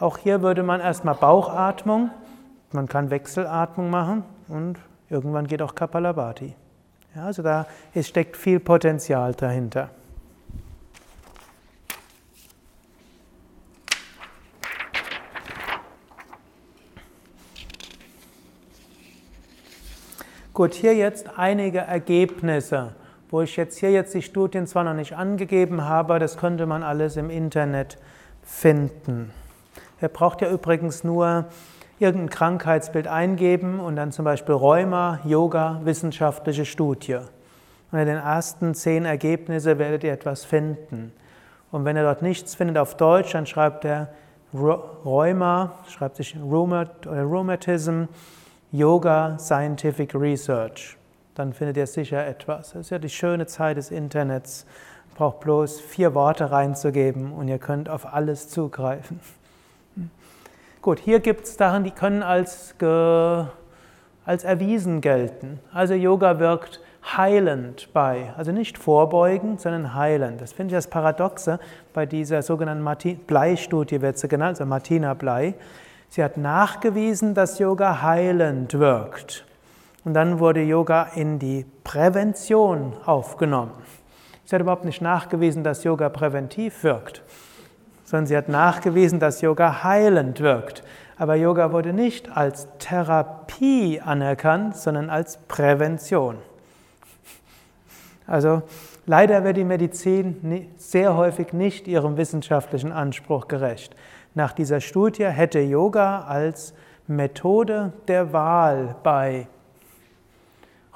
Auch 0.00 0.18
hier 0.18 0.42
würde 0.42 0.64
man 0.64 0.80
erstmal 0.80 1.14
Bauchatmung, 1.14 2.10
man 2.72 2.88
kann 2.88 3.10
Wechselatmung 3.10 3.88
machen 3.88 4.24
und 4.48 4.78
Irgendwann 5.12 5.46
geht 5.46 5.60
auch 5.60 5.74
Kapalabhati. 5.74 6.54
Ja, 7.14 7.26
also 7.26 7.42
da 7.42 7.66
es 7.92 8.08
steckt 8.08 8.34
viel 8.34 8.58
Potenzial 8.58 9.34
dahinter. 9.34 9.90
Gut, 20.54 20.74
hier 20.74 20.94
jetzt 20.94 21.38
einige 21.38 21.78
Ergebnisse, 21.78 22.92
wo 23.30 23.40
ich 23.40 23.56
jetzt 23.56 23.78
hier 23.78 23.90
jetzt 23.90 24.12
die 24.12 24.20
Studien 24.20 24.66
zwar 24.66 24.84
noch 24.84 24.92
nicht 24.92 25.16
angegeben 25.16 25.86
habe, 25.86 26.18
das 26.18 26.36
könnte 26.36 26.66
man 26.66 26.82
alles 26.82 27.16
im 27.16 27.30
Internet 27.30 27.96
finden. 28.42 29.30
Ihr 30.02 30.08
braucht 30.08 30.42
ja 30.42 30.50
übrigens 30.50 31.04
nur 31.04 31.46
irgendein 31.98 32.28
Krankheitsbild 32.28 33.06
eingeben 33.06 33.80
und 33.80 33.96
dann 33.96 34.12
zum 34.12 34.26
Beispiel 34.26 34.54
Rheuma, 34.54 35.20
Yoga, 35.24 35.80
wissenschaftliche 35.84 36.66
Studie. 36.66 37.20
In 37.90 37.98
den 38.04 38.18
ersten 38.18 38.74
zehn 38.74 39.06
Ergebnissen 39.06 39.78
werdet 39.78 40.04
ihr 40.04 40.12
etwas 40.12 40.44
finden. 40.44 41.14
Und 41.70 41.86
wenn 41.86 41.96
ihr 41.96 42.02
dort 42.02 42.20
nichts 42.20 42.54
findet 42.54 42.76
auf 42.76 42.98
Deutsch, 42.98 43.32
dann 43.32 43.46
schreibt 43.46 43.86
er 43.86 44.12
Rheuma, 44.52 45.72
schreibt 45.88 46.16
sich 46.16 46.36
Rheumatism, 46.38 48.04
Yoga, 48.74 49.38
Scientific 49.38 50.14
Research. 50.14 50.96
Dann 51.34 51.52
findet 51.52 51.76
ihr 51.76 51.86
sicher 51.86 52.26
etwas. 52.26 52.72
Das 52.72 52.86
ist 52.86 52.90
ja 52.90 52.98
die 52.98 53.10
schöne 53.10 53.46
Zeit 53.46 53.76
des 53.76 53.90
Internets. 53.90 54.64
Braucht 55.14 55.40
bloß 55.40 55.78
vier 55.82 56.14
Worte 56.14 56.50
reinzugeben 56.50 57.32
und 57.32 57.48
ihr 57.48 57.58
könnt 57.58 57.90
auf 57.90 58.14
alles 58.14 58.48
zugreifen. 58.48 59.20
Gut, 60.80 61.00
hier 61.00 61.20
gibt 61.20 61.44
es 61.44 61.56
Sachen, 61.56 61.84
die 61.84 61.90
können 61.90 62.22
als, 62.22 62.74
als 62.80 64.42
erwiesen 64.42 65.02
gelten. 65.02 65.60
Also 65.74 65.92
Yoga 65.92 66.38
wirkt 66.38 66.80
heilend 67.04 67.90
bei, 67.92 68.32
also 68.38 68.52
nicht 68.52 68.78
vorbeugend, 68.78 69.60
sondern 69.60 69.94
heilend. 69.94 70.40
Das 70.40 70.54
finde 70.54 70.72
ich 70.72 70.78
das 70.78 70.86
Paradoxe 70.86 71.60
bei 71.92 72.06
dieser 72.06 72.40
sogenannten 72.40 73.18
Blei-Studie, 73.26 74.00
wird 74.00 74.16
sie 74.16 74.28
genannt, 74.28 74.60
also 74.60 74.64
Martina 74.64 75.12
Blei. 75.12 75.56
Sie 76.14 76.22
hat 76.22 76.36
nachgewiesen, 76.36 77.32
dass 77.32 77.58
Yoga 77.58 78.02
heilend 78.02 78.78
wirkt. 78.78 79.46
Und 80.04 80.12
dann 80.12 80.40
wurde 80.40 80.60
Yoga 80.60 81.04
in 81.14 81.38
die 81.38 81.64
Prävention 81.84 82.92
aufgenommen. 83.06 83.72
Sie 84.44 84.54
hat 84.54 84.60
überhaupt 84.60 84.84
nicht 84.84 85.00
nachgewiesen, 85.00 85.64
dass 85.64 85.84
Yoga 85.84 86.10
präventiv 86.10 86.84
wirkt, 86.84 87.22
sondern 88.04 88.26
sie 88.26 88.36
hat 88.36 88.50
nachgewiesen, 88.50 89.20
dass 89.20 89.40
Yoga 89.40 89.84
heilend 89.84 90.40
wirkt. 90.40 90.84
Aber 91.16 91.34
Yoga 91.34 91.72
wurde 91.72 91.94
nicht 91.94 92.36
als 92.36 92.68
Therapie 92.78 93.98
anerkannt, 94.04 94.76
sondern 94.76 95.08
als 95.08 95.38
Prävention. 95.48 96.36
Also 98.26 98.60
leider 99.06 99.44
wird 99.44 99.56
die 99.56 99.64
Medizin 99.64 100.68
sehr 100.76 101.16
häufig 101.16 101.54
nicht 101.54 101.88
ihrem 101.88 102.18
wissenschaftlichen 102.18 102.92
Anspruch 102.92 103.48
gerecht. 103.48 103.96
Nach 104.34 104.52
dieser 104.52 104.80
Studie 104.80 105.26
hätte 105.26 105.60
Yoga 105.60 106.22
als 106.22 106.72
Methode 107.06 107.92
der 108.08 108.32
Wahl 108.32 108.96
bei 109.02 109.46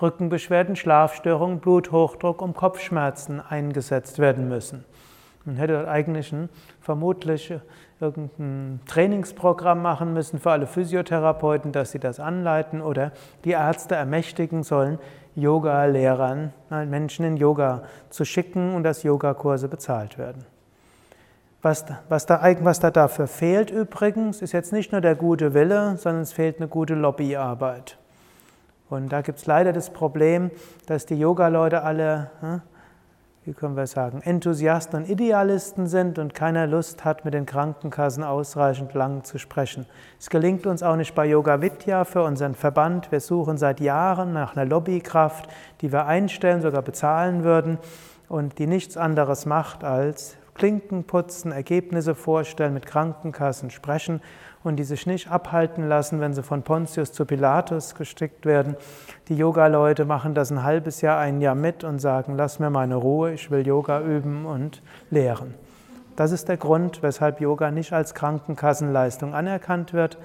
Rückenbeschwerden, 0.01 0.77
Schlafstörungen, 0.77 1.61
Bluthochdruck 1.61 2.40
und 2.40 2.55
Kopfschmerzen 2.55 3.40
eingesetzt 3.40 4.18
werden 4.18 4.49
müssen. 4.49 4.85
Man 5.44 5.57
hätte 5.57 5.88
eigentlich 5.88 6.35
vermutlich 6.81 7.53
irgendein 8.01 8.81
Trainingsprogramm 8.87 9.81
machen 9.81 10.12
müssen 10.12 10.40
für 10.40 10.51
alle 10.51 10.66
Physiotherapeuten, 10.66 11.72
dass 11.72 11.92
sie 11.92 11.99
das 11.99 12.18
anleiten 12.20 12.81
oder 12.81 13.12
die 13.44 13.53
Ärzte 13.53 13.94
ermächtigen 13.94 14.62
sollen, 14.62 14.99
Yoga-Lehrern, 15.35 16.53
Menschen 16.88 17.25
in 17.25 17.37
Yoga 17.37 17.83
zu 18.11 18.25
schicken 18.25 18.75
und 18.75 18.83
dass 18.83 19.03
Yogakurse 19.03 19.68
bezahlt 19.68 20.18
werden. 20.18 20.44
Was, 21.66 21.85
was, 22.09 22.26
da, 22.26 22.40
was 22.61 22.79
da 22.79 22.92
dafür 22.92 23.26
fehlt 23.26 23.72
übrigens, 23.72 24.40
ist 24.40 24.52
jetzt 24.52 24.72
nicht 24.72 24.92
nur 24.92 25.00
der 25.00 25.16
gute 25.16 25.52
Wille, 25.52 25.96
sondern 25.96 26.22
es 26.22 26.33
fehlt 26.33 26.59
eine 26.59 26.68
gute 26.68 26.94
Lobbyarbeit. 26.94 27.98
Und 28.88 29.11
da 29.11 29.20
gibt 29.20 29.40
es 29.40 29.46
leider 29.46 29.72
das 29.72 29.90
Problem, 29.90 30.52
dass 30.87 31.07
die 31.07 31.18
Yoga-Leute 31.18 31.83
alle, 31.83 32.31
hm, 32.38 32.62
wie 33.44 33.52
können 33.52 33.76
wir 33.76 33.88
sagen, 33.88 34.22
Enthusiasten 34.22 35.02
und 35.02 35.11
Idealisten 35.11 35.88
sind 35.88 36.20
und 36.20 36.35
keiner 36.35 36.68
Lust 36.68 37.05
hat, 37.05 37.24
mit 37.24 37.35
den 37.35 37.46
Krankenkassen 37.46 38.22
ausreichend 38.22 38.94
lang 38.94 39.24
zu 39.24 39.38
sprechen. 39.38 39.87
Es 40.20 40.31
gelingt 40.31 40.68
uns 40.68 40.85
auch 40.85 40.94
nicht 40.94 41.16
bei 41.16 41.26
Yoga 41.26 41.61
Vidya 41.61 42.05
für 42.05 42.22
unseren 42.22 42.55
Verband. 42.55 43.11
Wir 43.11 43.18
suchen 43.18 43.59
seit 43.59 43.81
Jahren 43.81 44.33
nach 44.33 44.55
einer 44.55 44.66
Lobbykraft, 44.66 45.48
die 45.81 45.90
wir 45.90 46.07
einstellen, 46.07 46.62
sogar 46.62 46.83
bezahlen 46.83 47.42
würden 47.42 47.79
und 48.29 48.61
die 48.61 48.68
nichts 48.68 48.96
anderes 48.96 49.46
macht 49.46 49.83
als 49.83 50.37
Klinken 50.57 51.05
putzen, 51.05 51.53
Ergebnisse 51.53 52.14
vorstellen, 52.14 52.75
mit 52.75 52.87
Krankenkassen 52.87 53.71
sprechen 53.71 54.23
und 54.64 54.77
die 54.77 54.85
sich 54.85 55.07
nicht 55.07 55.31
abhalten 55.31 55.87
lassen, 55.88 56.21
wenn 56.21 56.33
sie 56.33 56.42
von 56.42 56.62
Pontius 56.62 57.12
zu 57.12 57.27
Pilatus 57.27 57.95
gestickt 57.95 58.47
werden. 58.47 58.77
Die 59.29 59.37
Yoga-Leute 59.37 60.07
machen 60.07 60.35
das 60.35 60.51
ein 60.51 60.62
halbes 60.62 61.03
Jahr, 61.03 61.19
ein 61.19 61.40
Jahr 61.40 61.55
mit 61.55 61.85
und 61.85 61.99
sagen, 61.99 62.37
lass 62.37 62.59
mir 62.59 62.71
meine 62.71 62.97
Ruhe, 62.97 63.33
ich 63.33 63.51
will 63.51 63.66
Yoga 63.66 64.01
üben 64.01 64.47
und 64.47 64.83
lehren. 65.11 65.55
Das 66.16 66.33
ist 66.33 66.49
der 66.49 66.57
Grund, 66.57 67.03
weshalb 67.03 67.40
Yoga 67.40 67.71
nicht 67.71 67.92
als 67.92 68.14
Krankenkassenleistung 68.14 69.35
anerkannt 69.35 69.92
wird. 69.92 70.16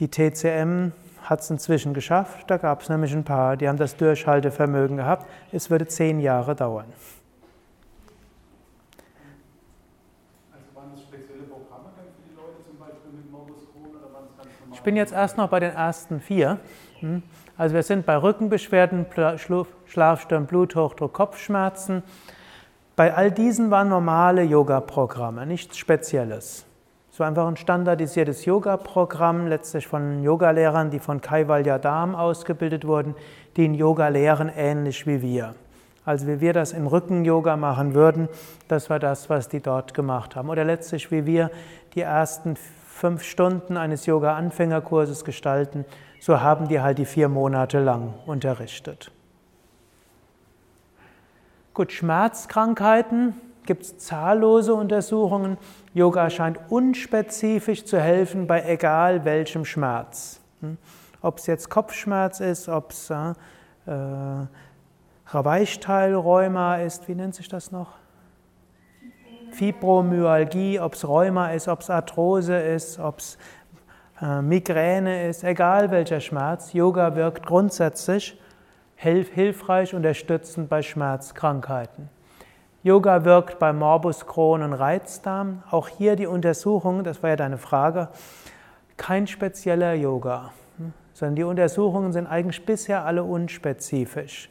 Die 0.00 0.08
TCM 0.08 0.92
hat 1.22 1.40
es 1.40 1.50
inzwischen 1.50 1.92
geschafft. 1.92 2.50
Da 2.50 2.56
gab 2.56 2.80
es 2.80 2.88
nämlich 2.88 3.12
ein 3.12 3.24
paar, 3.24 3.58
die 3.58 3.68
haben 3.68 3.76
das 3.76 3.96
Durchhaltevermögen 3.96 4.96
gehabt. 4.96 5.26
Es 5.52 5.70
würde 5.70 5.86
zehn 5.86 6.18
Jahre 6.20 6.56
dauern. 6.56 6.86
Ich 14.80 14.84
bin 14.84 14.96
jetzt 14.96 15.12
erst 15.12 15.36
noch 15.36 15.50
bei 15.50 15.60
den 15.60 15.74
ersten 15.74 16.20
vier. 16.20 16.56
Hm? 17.00 17.22
Also 17.58 17.74
wir 17.74 17.82
sind 17.82 18.06
bei 18.06 18.16
Rückenbeschwerden, 18.16 19.04
Schlafstörungen, 19.84 20.46
Bluthochdruck, 20.48 21.12
Kopfschmerzen. 21.12 22.02
Bei 22.96 23.12
all 23.12 23.30
diesen 23.30 23.70
waren 23.70 23.90
normale 23.90 24.42
Yoga-Programme, 24.42 25.44
nichts 25.44 25.76
Spezielles. 25.76 26.64
Es 27.12 27.20
war 27.20 27.28
einfach 27.28 27.46
ein 27.46 27.58
standardisiertes 27.58 28.46
Yoga-Programm, 28.46 29.48
letztlich 29.48 29.86
von 29.86 30.22
Yogalehrern, 30.22 30.90
die 30.90 30.98
von 30.98 31.20
Kaivalya 31.20 31.76
Dham 31.76 32.14
ausgebildet 32.14 32.86
wurden, 32.86 33.14
die 33.58 33.66
in 33.66 33.74
Yoga 33.74 34.08
lehren, 34.08 34.50
ähnlich 34.56 35.06
wie 35.06 35.20
wir. 35.20 35.54
Also 36.06 36.26
wie 36.26 36.40
wir 36.40 36.54
das 36.54 36.72
im 36.72 36.86
Rücken-Yoga 36.86 37.58
machen 37.58 37.92
würden, 37.92 38.30
das 38.68 38.88
war 38.88 38.98
das, 38.98 39.28
was 39.28 39.50
die 39.50 39.60
dort 39.60 39.92
gemacht 39.92 40.36
haben. 40.36 40.48
Oder 40.48 40.64
letztlich 40.64 41.10
wie 41.10 41.26
wir 41.26 41.50
die 41.94 42.00
ersten 42.00 42.56
fünf 43.00 43.24
Stunden 43.24 43.78
eines 43.78 44.04
Yoga-Anfängerkurses 44.04 45.24
gestalten, 45.24 45.86
so 46.20 46.42
haben 46.42 46.68
die 46.68 46.82
halt 46.82 46.98
die 46.98 47.06
vier 47.06 47.30
Monate 47.30 47.80
lang 47.80 48.12
unterrichtet. 48.26 49.10
Gut, 51.72 51.92
Schmerzkrankheiten 51.92 53.32
gibt 53.64 53.84
es 53.84 53.96
zahllose 53.96 54.74
Untersuchungen. 54.74 55.56
Yoga 55.94 56.28
scheint 56.28 56.60
unspezifisch 56.68 57.86
zu 57.86 57.98
helfen 57.98 58.46
bei 58.46 58.64
egal 58.64 59.24
welchem 59.24 59.64
Schmerz. 59.64 60.42
Hm? 60.60 60.76
Ob 61.22 61.38
es 61.38 61.46
jetzt 61.46 61.70
Kopfschmerz 61.70 62.40
ist, 62.40 62.68
ob 62.68 62.90
es 62.90 63.08
äh, 63.08 63.32
Weichteilrheuma 65.32 66.76
ist, 66.76 67.08
wie 67.08 67.14
nennt 67.14 67.34
sich 67.34 67.48
das 67.48 67.72
noch? 67.72 67.92
Fibromyalgie, 69.52 70.80
ob 70.80 70.94
es 70.94 71.06
Rheuma 71.06 71.50
ist, 71.50 71.68
ob 71.68 71.80
es 71.80 71.90
Arthrose 71.90 72.56
ist, 72.56 72.98
ob 72.98 73.18
es 73.18 73.38
äh, 74.20 74.42
Migräne 74.42 75.28
ist, 75.28 75.44
egal 75.44 75.90
welcher 75.90 76.20
Schmerz, 76.20 76.72
Yoga 76.72 77.16
wirkt 77.16 77.46
grundsätzlich 77.46 78.38
hilfreich, 78.96 79.94
unterstützend 79.94 80.68
bei 80.68 80.82
Schmerzkrankheiten. 80.82 82.10
Yoga 82.82 83.24
wirkt 83.24 83.58
bei 83.58 83.72
Morbus 83.72 84.26
Crohn 84.26 84.62
und 84.62 84.72
Reizdarm. 84.74 85.62
Auch 85.70 85.88
hier 85.88 86.16
die 86.16 86.26
Untersuchung, 86.26 87.04
das 87.04 87.22
war 87.22 87.30
ja 87.30 87.36
deine 87.36 87.58
Frage, 87.58 88.08
kein 88.96 89.26
spezieller 89.26 89.94
Yoga, 89.94 90.50
hm, 90.76 90.92
sondern 91.14 91.36
die 91.36 91.44
Untersuchungen 91.44 92.12
sind 92.12 92.26
eigentlich 92.26 92.64
bisher 92.66 93.04
alle 93.04 93.24
unspezifisch. 93.24 94.50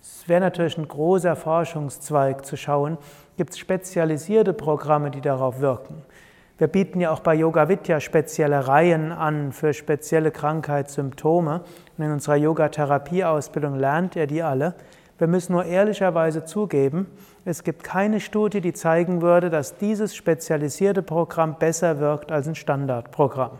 Es 0.00 0.26
wäre 0.28 0.40
natürlich 0.40 0.78
ein 0.78 0.88
großer 0.88 1.36
Forschungszweig 1.36 2.46
zu 2.46 2.56
schauen, 2.56 2.96
gibt 3.40 3.54
es 3.54 3.58
spezialisierte 3.58 4.52
Programme, 4.52 5.10
die 5.10 5.22
darauf 5.22 5.62
wirken. 5.62 6.02
Wir 6.58 6.66
bieten 6.66 7.00
ja 7.00 7.10
auch 7.10 7.20
bei 7.20 7.34
Yoga 7.34 7.70
Vidya 7.70 7.98
spezielle 7.98 8.68
Reihen 8.68 9.12
an 9.12 9.52
für 9.52 9.72
spezielle 9.72 10.30
Krankheitssymptome. 10.30 11.62
Und 11.96 12.04
in 12.04 12.12
unserer 12.12 12.36
Yoga-Therapie-Ausbildung 12.36 13.76
lernt 13.76 14.14
ihr 14.14 14.26
die 14.26 14.42
alle. 14.42 14.74
Wir 15.16 15.26
müssen 15.26 15.52
nur 15.52 15.64
ehrlicherweise 15.64 16.44
zugeben, 16.44 17.06
es 17.46 17.64
gibt 17.64 17.82
keine 17.82 18.20
Studie, 18.20 18.60
die 18.60 18.74
zeigen 18.74 19.22
würde, 19.22 19.48
dass 19.48 19.78
dieses 19.78 20.14
spezialisierte 20.14 21.00
Programm 21.00 21.56
besser 21.58 21.98
wirkt 21.98 22.30
als 22.30 22.46
ein 22.46 22.54
Standardprogramm. 22.54 23.52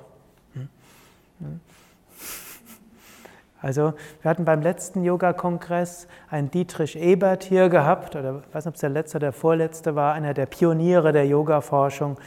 Also 3.63 3.93
wir 4.23 4.31
hatten 4.31 4.45
beim 4.45 4.63
letzten 4.63 5.05
Yoga-Kongress 5.05 6.09
einen 6.31 6.51
Dietrich 6.51 6.97
Ebert 6.99 7.45
hier 7.45 7.69
gehabt, 7.69 8.17
oder 8.17 8.43
ich 8.49 8.55
weiß 8.55 8.65
nicht, 8.65 8.73
ob 8.73 8.75
es 8.75 8.81
der 8.81 8.91
letzte 8.91 9.19
oder 9.19 9.27
der 9.27 9.33
vorletzte 9.33 9.95
war, 9.95 10.15
einer 10.15 10.35
der 10.35 10.47
Pioniere 10.47 11.13
der 11.13 11.27
Yoga-Forschung. 11.27 12.19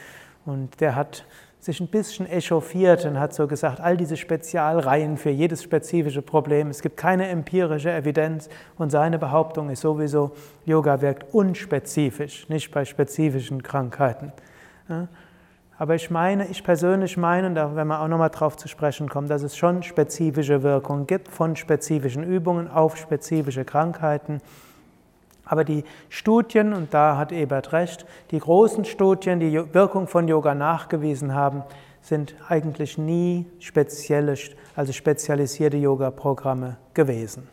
Und 0.46 0.80
der 0.80 0.94
hat 0.94 1.24
sich 1.64 1.80
ein 1.80 1.88
bisschen 1.88 2.28
echauffiert 2.28 3.06
und 3.06 3.18
hat 3.18 3.32
so 3.32 3.46
gesagt, 3.46 3.80
all 3.80 3.96
diese 3.96 4.18
Spezialreihen 4.18 5.16
für 5.16 5.30
jedes 5.30 5.62
spezifische 5.62 6.20
Problem, 6.20 6.68
es 6.68 6.82
gibt 6.82 6.98
keine 6.98 7.26
empirische 7.28 7.90
Evidenz 7.90 8.50
und 8.76 8.90
seine 8.90 9.18
Behauptung 9.18 9.70
ist 9.70 9.80
sowieso, 9.80 10.32
Yoga 10.66 11.00
wirkt 11.00 11.32
unspezifisch, 11.32 12.48
nicht 12.50 12.70
bei 12.70 12.84
spezifischen 12.84 13.62
Krankheiten. 13.62 14.32
Aber 15.84 15.96
ich 15.96 16.10
meine, 16.10 16.46
ich 16.46 16.64
persönlich 16.64 17.18
meine, 17.18 17.52
da 17.52 17.76
werden 17.76 17.88
wir 17.88 18.00
auch 18.00 18.08
nochmal 18.08 18.30
drauf 18.30 18.56
zu 18.56 18.68
sprechen 18.68 19.06
kommen, 19.06 19.28
dass 19.28 19.42
es 19.42 19.54
schon 19.54 19.82
spezifische 19.82 20.62
Wirkungen 20.62 21.06
gibt 21.06 21.28
von 21.28 21.56
spezifischen 21.56 22.24
Übungen 22.24 22.70
auf 22.70 22.96
spezifische 22.96 23.66
Krankheiten. 23.66 24.40
Aber 25.44 25.62
die 25.62 25.84
Studien, 26.08 26.72
und 26.72 26.94
da 26.94 27.18
hat 27.18 27.32
Ebert 27.32 27.74
recht, 27.74 28.06
die 28.30 28.38
großen 28.38 28.86
Studien, 28.86 29.40
die 29.40 29.74
Wirkung 29.74 30.08
von 30.08 30.26
Yoga 30.26 30.54
nachgewiesen 30.54 31.34
haben, 31.34 31.64
sind 32.00 32.34
eigentlich 32.48 32.96
nie 32.96 33.44
spezielle, 33.58 34.36
also 34.74 34.90
spezialisierte 34.94 35.76
Yoga-Programme 35.76 36.78
gewesen. 36.94 37.46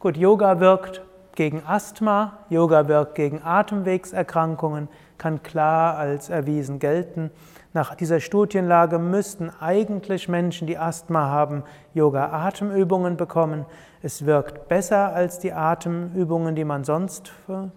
Gut, 0.00 0.18
Yoga 0.18 0.60
wirkt 0.60 1.00
gegen 1.34 1.62
Asthma, 1.66 2.40
Yoga 2.50 2.88
wirkt 2.88 3.14
gegen 3.14 3.40
Atemwegserkrankungen, 3.42 4.88
kann 5.18 5.42
klar 5.42 5.96
als 5.96 6.28
erwiesen 6.28 6.78
gelten. 6.78 7.30
Nach 7.72 7.94
dieser 7.94 8.20
Studienlage 8.20 8.98
müssten 8.98 9.50
eigentlich 9.60 10.28
Menschen, 10.28 10.66
die 10.66 10.78
Asthma 10.78 11.28
haben, 11.28 11.64
Yoga-Atemübungen 11.92 13.16
bekommen. 13.16 13.66
Es 14.02 14.26
wirkt 14.26 14.68
besser 14.68 15.12
als 15.12 15.38
die 15.38 15.52
Atemübungen, 15.52 16.54
die 16.54 16.64
man 16.64 16.84
sonst 16.84 17.32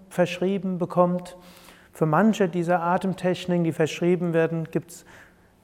verschrieben 0.09 0.77
bekommt. 0.77 1.37
Für 1.93 2.05
manche 2.05 2.47
dieser 2.47 2.81
Atemtechniken, 2.81 3.63
die 3.63 3.71
verschrieben 3.71 4.33
werden, 4.33 4.65
gibt 4.69 4.91
es 4.91 5.05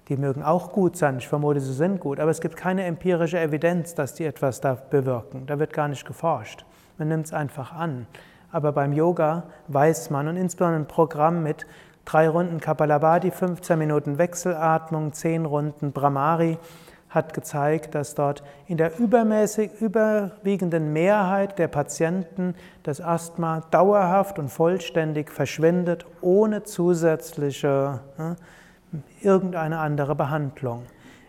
die 0.10 0.18
mögen 0.18 0.44
auch 0.44 0.74
gut 0.74 0.98
sein, 0.98 1.18
ich 1.18 1.28
vermute, 1.28 1.62
sie 1.62 1.74
sind 1.74 2.00
gut, 2.00 2.20
aber 2.20 2.30
es 2.30 2.42
gibt 2.42 2.58
keine 2.58 2.84
empirische 2.84 3.40
Evidenz, 3.40 3.96
dass 3.96 4.14
die 4.14 4.26
etwas 4.26 4.60
da 4.60 4.74
bewirken. 4.74 5.46
Da 5.46 5.60
wird 5.60 5.72
gar 5.72 5.88
nicht 5.88 6.06
geforscht. 6.06 6.66
Man 6.98 7.08
nimmt 7.08 7.28
es 7.28 7.34
einfach 7.34 7.74
an. 7.74 8.06
Aber 8.54 8.72
beim 8.72 8.94
Yoga 8.94 9.44
weiß 9.68 10.12
man 10.12 10.28
und 10.28 10.38
insbesondere 10.38 10.82
ein 10.82 10.88
Programm 10.88 11.42
mit 11.42 11.66
drei 12.06 12.30
Runden 12.30 12.60
Kapalabhati, 12.60 13.32
15 13.32 13.80
Minuten 13.80 14.18
Wechselatmung, 14.20 15.12
10 15.12 15.46
Runden 15.46 15.92
Brahmari 15.92 16.60
hat 17.10 17.34
gezeigt, 17.34 17.96
dass 17.96 18.16
dort 18.16 18.44
in 18.68 18.78
der 18.78 19.00
übermäßig 19.00 19.72
überwiegenden 19.82 20.94
Mehrheit 20.94 21.58
der 21.58 21.68
Patienten 21.68 22.56
das 22.84 23.02
Asthma 23.02 23.62
dauerhaft 23.72 24.38
und 24.38 24.50
vollständig 24.50 25.32
verschwindet, 25.32 26.06
ohne 26.22 26.64
zusätzliche 26.64 28.00
äh, 28.18 29.26
irgendeine 29.26 29.80
andere 29.80 30.16
Behandlung. 30.16 30.84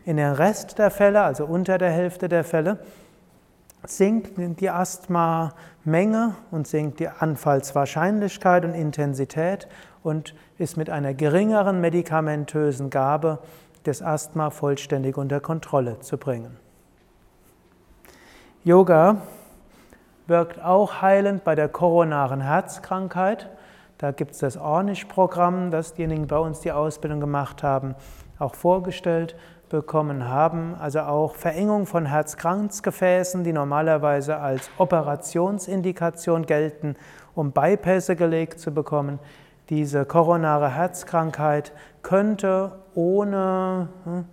In 0.05 0.19
den 0.19 0.33
Rest 0.33 0.79
der 0.79 0.91
Fälle, 0.91 1.23
also 1.23 1.47
unter 1.47 1.79
der 1.79 1.91
Hälfte 1.91 2.29
der 2.29 2.45
Fälle, 2.45 2.79
sinkt 3.87 4.61
die 4.61 4.71
Asthma-Menge 4.71 6.35
und 6.51 6.67
sinkt 6.67 7.01
die 7.01 7.09
Anfallswahrscheinlichkeit 7.09 8.65
und 8.65 8.75
Intensität 8.75 9.69
und 10.03 10.35
ist 10.59 10.77
mit 10.77 10.91
einer 10.91 11.15
geringeren 11.15 11.81
medikamentösen 11.81 12.91
Gabe 12.91 13.39
das 13.85 14.03
Asthma 14.03 14.51
vollständig 14.51 15.17
unter 15.17 15.41
Kontrolle 15.41 16.01
zu 16.01 16.19
bringen. 16.19 16.57
Yoga 18.65 19.19
wirkt 20.27 20.63
auch 20.63 21.03
heilend 21.03 21.45
bei 21.45 21.55
der 21.55 21.69
koronaren 21.69 22.41
Herzkrankheit. 22.41 23.51
Da 23.99 24.11
gibt 24.11 24.33
es 24.33 24.39
das 24.39 24.57
Ornish-Programm, 24.57 25.71
das 25.71 25.95
diejenigen 25.95 26.27
bei 26.27 26.39
uns 26.39 26.61
die 26.61 26.73
Ausbildung 26.73 27.21
gemacht 27.21 27.63
haben, 27.63 27.95
auch 28.39 28.55
vorgestellt 28.55 29.37
bekommen 29.75 30.29
haben. 30.29 30.77
Also 30.79 31.01
auch 31.01 31.35
Verengung 31.35 31.87
von 31.87 32.07
Herzkranzgefäßen, 32.07 33.43
die 33.43 33.53
normalerweise 33.53 34.37
als 34.37 34.71
Operationsindikation 34.79 36.47
gelten, 36.47 36.95
um 37.35 37.51
Bypässe 37.51 38.15
gelegt 38.15 38.61
zu 38.61 38.73
bekommen. 38.73 39.19
Diese 39.71 40.05
koronare 40.05 40.73
Herzkrankheit 40.73 41.73
könnte 42.03 42.71
ohne 42.95 43.89
hm, 44.05 44.27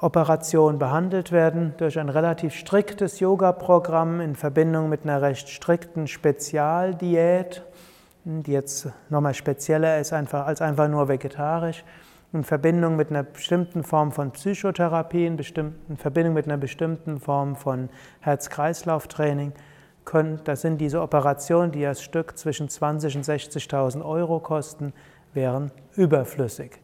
Operation 0.00 0.78
behandelt 0.78 1.32
werden 1.32 1.74
durch 1.78 1.98
ein 1.98 2.08
relativ 2.08 2.54
striktes 2.54 3.18
Yoga-Programm 3.18 4.20
in 4.20 4.36
Verbindung 4.36 4.90
mit 4.90 5.02
einer 5.02 5.22
recht 5.22 5.48
strikten 5.48 6.06
Spezialdiät, 6.06 7.64
hm, 8.22 8.44
die 8.44 8.52
jetzt 8.52 8.86
nochmal 9.08 9.34
spezieller 9.34 9.98
ist 9.98 10.12
einfach, 10.12 10.46
als 10.46 10.62
einfach 10.62 10.86
nur 10.86 11.08
vegetarisch, 11.08 11.82
in 12.32 12.44
Verbindung 12.44 12.96
mit 12.96 13.10
einer 13.10 13.22
bestimmten 13.22 13.84
Form 13.84 14.12
von 14.12 14.30
Psychotherapie, 14.30 15.26
in, 15.26 15.38
in 15.88 15.96
Verbindung 15.96 16.34
mit 16.34 16.46
einer 16.46 16.56
bestimmten 16.56 17.20
Form 17.20 17.56
von 17.56 17.90
Herz-Kreislauf-Training 18.20 19.52
das 20.44 20.62
sind 20.62 20.78
diese 20.78 21.00
Operationen, 21.00 21.72
die 21.72 21.82
das 21.82 22.02
Stück 22.02 22.36
zwischen 22.36 22.68
20.000 22.68 23.16
und 23.16 23.24
60.000 23.24 24.04
Euro 24.04 24.40
kosten, 24.40 24.92
wären 25.32 25.70
überflüssig. 25.94 26.80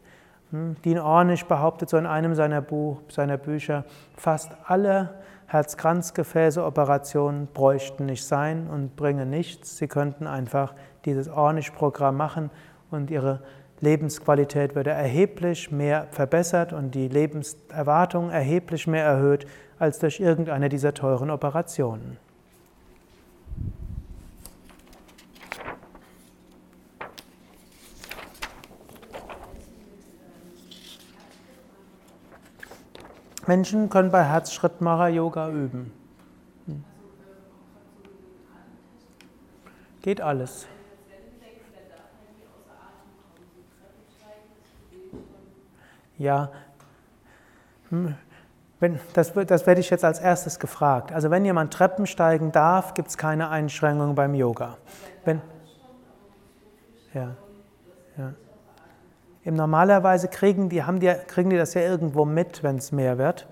Hm, 0.51 0.77
Dean 0.83 0.99
Ornish 0.99 1.45
behauptet 1.45 1.89
so 1.89 1.97
in 1.97 2.05
einem 2.05 2.33
seiner, 2.33 2.61
Buch, 2.61 3.01
seiner 3.09 3.37
Bücher, 3.37 3.83
fast 4.15 4.51
alle 4.65 5.15
Herz-Kranzgefäße-Operationen 5.47 7.47
bräuchten 7.53 8.05
nicht 8.05 8.25
sein 8.25 8.67
und 8.67 8.95
bringen 8.95 9.29
nichts. 9.29 9.77
Sie 9.77 9.87
könnten 9.87 10.27
einfach 10.27 10.73
dieses 11.05 11.27
Ornish-Programm 11.27 12.15
machen 12.15 12.49
und 12.89 13.11
ihre 13.11 13.41
Lebensqualität 13.81 14.75
würde 14.75 14.89
erheblich 14.91 15.71
mehr 15.71 16.07
verbessert 16.11 16.73
und 16.73 16.95
die 16.95 17.07
Lebenserwartung 17.07 18.29
erheblich 18.29 18.87
mehr 18.87 19.05
erhöht 19.05 19.45
als 19.77 19.99
durch 19.99 20.19
irgendeine 20.19 20.67
dieser 20.67 20.93
teuren 20.93 21.29
Operationen. 21.29 22.17
Menschen 33.47 33.89
können 33.89 34.11
bei 34.11 34.23
Herzschrittmacher-Yoga 34.23 35.49
üben. 35.49 35.91
Hm. 36.67 36.83
Geht 40.03 40.21
alles. 40.21 40.67
Ja, 46.19 46.51
hm. 47.89 48.13
wenn, 48.79 48.99
das, 49.13 49.33
das 49.33 49.65
werde 49.65 49.81
ich 49.81 49.89
jetzt 49.89 50.05
als 50.05 50.19
erstes 50.19 50.59
gefragt. 50.59 51.11
Also 51.11 51.31
wenn 51.31 51.45
jemand 51.45 51.73
Treppen 51.73 52.05
steigen 52.05 52.51
darf, 52.51 52.93
gibt 52.93 53.07
es 53.07 53.17
keine 53.17 53.49
Einschränkungen 53.49 54.15
beim 54.15 54.35
Yoga. 54.35 54.77
Wenn, 55.25 55.41
ja, 57.13 57.35
ja. 58.17 58.33
Im 59.45 59.55
normalerweise 59.55 60.27
kriegen 60.27 60.67
die, 60.67 60.83
haben 60.83 60.99
die, 60.99 61.11
kriegen 61.27 61.49
die 61.49 61.57
das 61.57 61.73
ja 61.73 61.81
irgendwo 61.81 62.25
mit, 62.25 62.61
wenn 62.61 62.75
es 62.75 62.91
mehr 62.91 63.17
wird. 63.17 63.47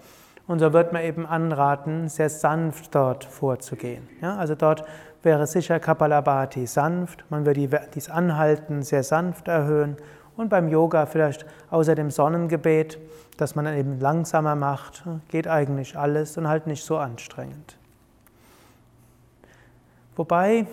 Und 0.45 0.59
so 0.59 0.73
wird 0.73 0.91
man 0.93 1.01
eben 1.03 1.25
anraten, 1.25 2.09
sehr 2.09 2.29
sanft 2.29 2.93
dort 2.93 3.23
vorzugehen. 3.23 4.07
Ja, 4.21 4.35
also 4.35 4.55
dort 4.55 4.83
wäre 5.23 5.47
sicher 5.47 5.79
Kapalabhati 5.79 6.67
sanft, 6.67 7.25
man 7.29 7.45
würde 7.45 7.87
dies 7.95 8.09
Anhalten 8.09 8.83
sehr 8.83 9.03
sanft 9.03 9.47
erhöhen 9.47 9.97
und 10.37 10.49
beim 10.49 10.69
Yoga 10.69 11.05
vielleicht 11.05 11.45
außer 11.69 11.95
dem 11.95 12.11
Sonnengebet, 12.11 12.97
dass 13.37 13.55
man 13.55 13.65
dann 13.65 13.75
eben 13.75 13.99
langsamer 13.99 14.55
macht, 14.55 15.03
geht 15.29 15.47
eigentlich 15.47 15.97
alles 15.97 16.37
und 16.37 16.47
halt 16.47 16.67
nicht 16.67 16.83
so 16.83 16.97
anstrengend. 16.97 17.77
Wobei 20.15 20.65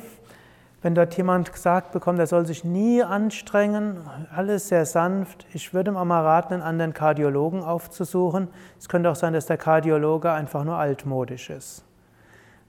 wenn 0.85 0.95
dort 0.95 1.17
jemand 1.17 1.51
gesagt 1.51 1.93
bekommt, 1.93 2.19
er 2.19 2.27
soll 2.27 2.45
sich 2.45 2.63
nie 2.63 3.03
anstrengen, 3.03 4.01
alles 4.37 4.69
sehr 4.69 4.85
sanft, 4.85 5.47
ich 5.55 5.73
würde 5.73 5.91
ihm 5.91 5.97
auch 5.97 6.05
mal 6.05 6.21
raten, 6.21 6.53
einen 6.53 6.63
anderen 6.63 6.93
Kardiologen 6.93 7.63
aufzusuchen. 7.63 8.49
Es 8.79 8.91
könnte 8.91 9.11
auch 9.11 9.17
sein, 9.17 9.33
dass 9.33 9.47
der 9.47 9.57
Kardiologe 9.57 10.31
einfach 10.31 10.63
nur 10.63 10.77
altmodisch 10.77 11.49
ist. 11.49 11.87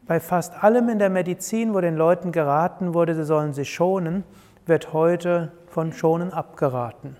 Bei 0.08 0.22
fast 0.22 0.64
allem 0.64 0.88
in 0.88 0.98
der 0.98 1.10
Medizin, 1.10 1.74
wo 1.74 1.82
den 1.82 1.98
Leuten 1.98 2.32
geraten 2.32 2.94
wurde, 2.94 3.16
sie 3.16 3.26
sollen 3.26 3.52
sich 3.52 3.70
schonen, 3.74 4.24
wird 4.66 4.94
heute 4.94 5.52
von 5.76 5.92
Schonen 5.92 6.32
abgeraten. 6.32 7.18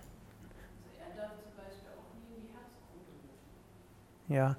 Ja. 4.30 4.56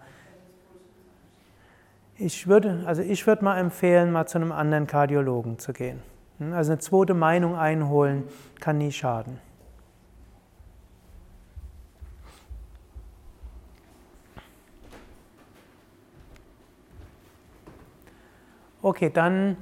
Ich 2.19 2.47
würde, 2.47 2.83
also 2.85 3.01
ich 3.01 3.27
würde 3.27 3.43
mal 3.43 3.59
empfehlen, 3.59 4.13
mal 4.13 4.27
zu 4.27 4.37
einem 4.37 4.53
anderen 4.53 4.87
Kardiologen 4.87 5.59
zu 5.59 5.73
gehen. 5.73 6.03
Hm, 6.37 6.53
also 6.53 6.73
eine 6.73 6.79
zweite 6.79 7.15
Meinung 7.15 7.57
einholen 7.57 8.25
kann 8.61 8.77
nie 8.77 8.93
schaden. 8.93 9.41
Okay, 18.83 19.09
dann, 19.09 19.57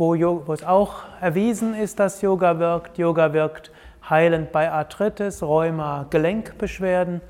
wo, 0.00 0.14
wo, 0.46 0.52
es 0.54 0.64
auch 0.64 1.02
erwiesen 1.20 1.74
ist, 1.74 2.00
dass 2.00 2.22
Yoga 2.22 2.58
wirkt. 2.58 2.96
Yoga 2.96 3.34
wirkt 3.34 3.70
heilend 4.08 4.50
bei 4.50 4.72
Arthritis, 4.72 5.42
Rheuma, 5.42 6.06
Gelenkbeschwerden. 6.08 7.20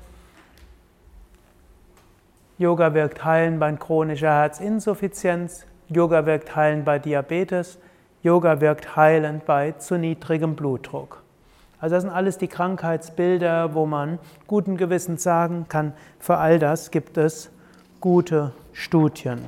Yoga 2.57 2.93
wirkt 2.93 3.25
heilend 3.25 3.59
bei 3.59 3.73
chronischer 3.73 4.31
Herzinsuffizienz. 4.31 5.65
Yoga 5.89 6.25
wirkt 6.25 6.55
heilend 6.55 6.85
bei 6.85 6.97
Diabetes. 6.97 7.77
Yoga 8.23 8.61
wirkt 8.61 8.95
heilend 8.95 9.45
bei 9.45 9.73
zu 9.73 9.97
niedrigem 9.97 10.55
Blutdruck. 10.55 11.23
Also 11.81 11.95
das 11.95 12.03
sind 12.03 12.11
alles 12.11 12.37
die 12.37 12.47
Krankheitsbilder, 12.47 13.73
wo 13.73 13.85
man 13.85 14.17
guten 14.47 14.77
Gewissens 14.77 15.23
sagen 15.23 15.65
kann, 15.67 15.91
für 16.19 16.37
all 16.37 16.57
das 16.57 16.89
gibt 16.91 17.17
es 17.17 17.51
gute 17.99 18.53
Studien. 18.71 19.39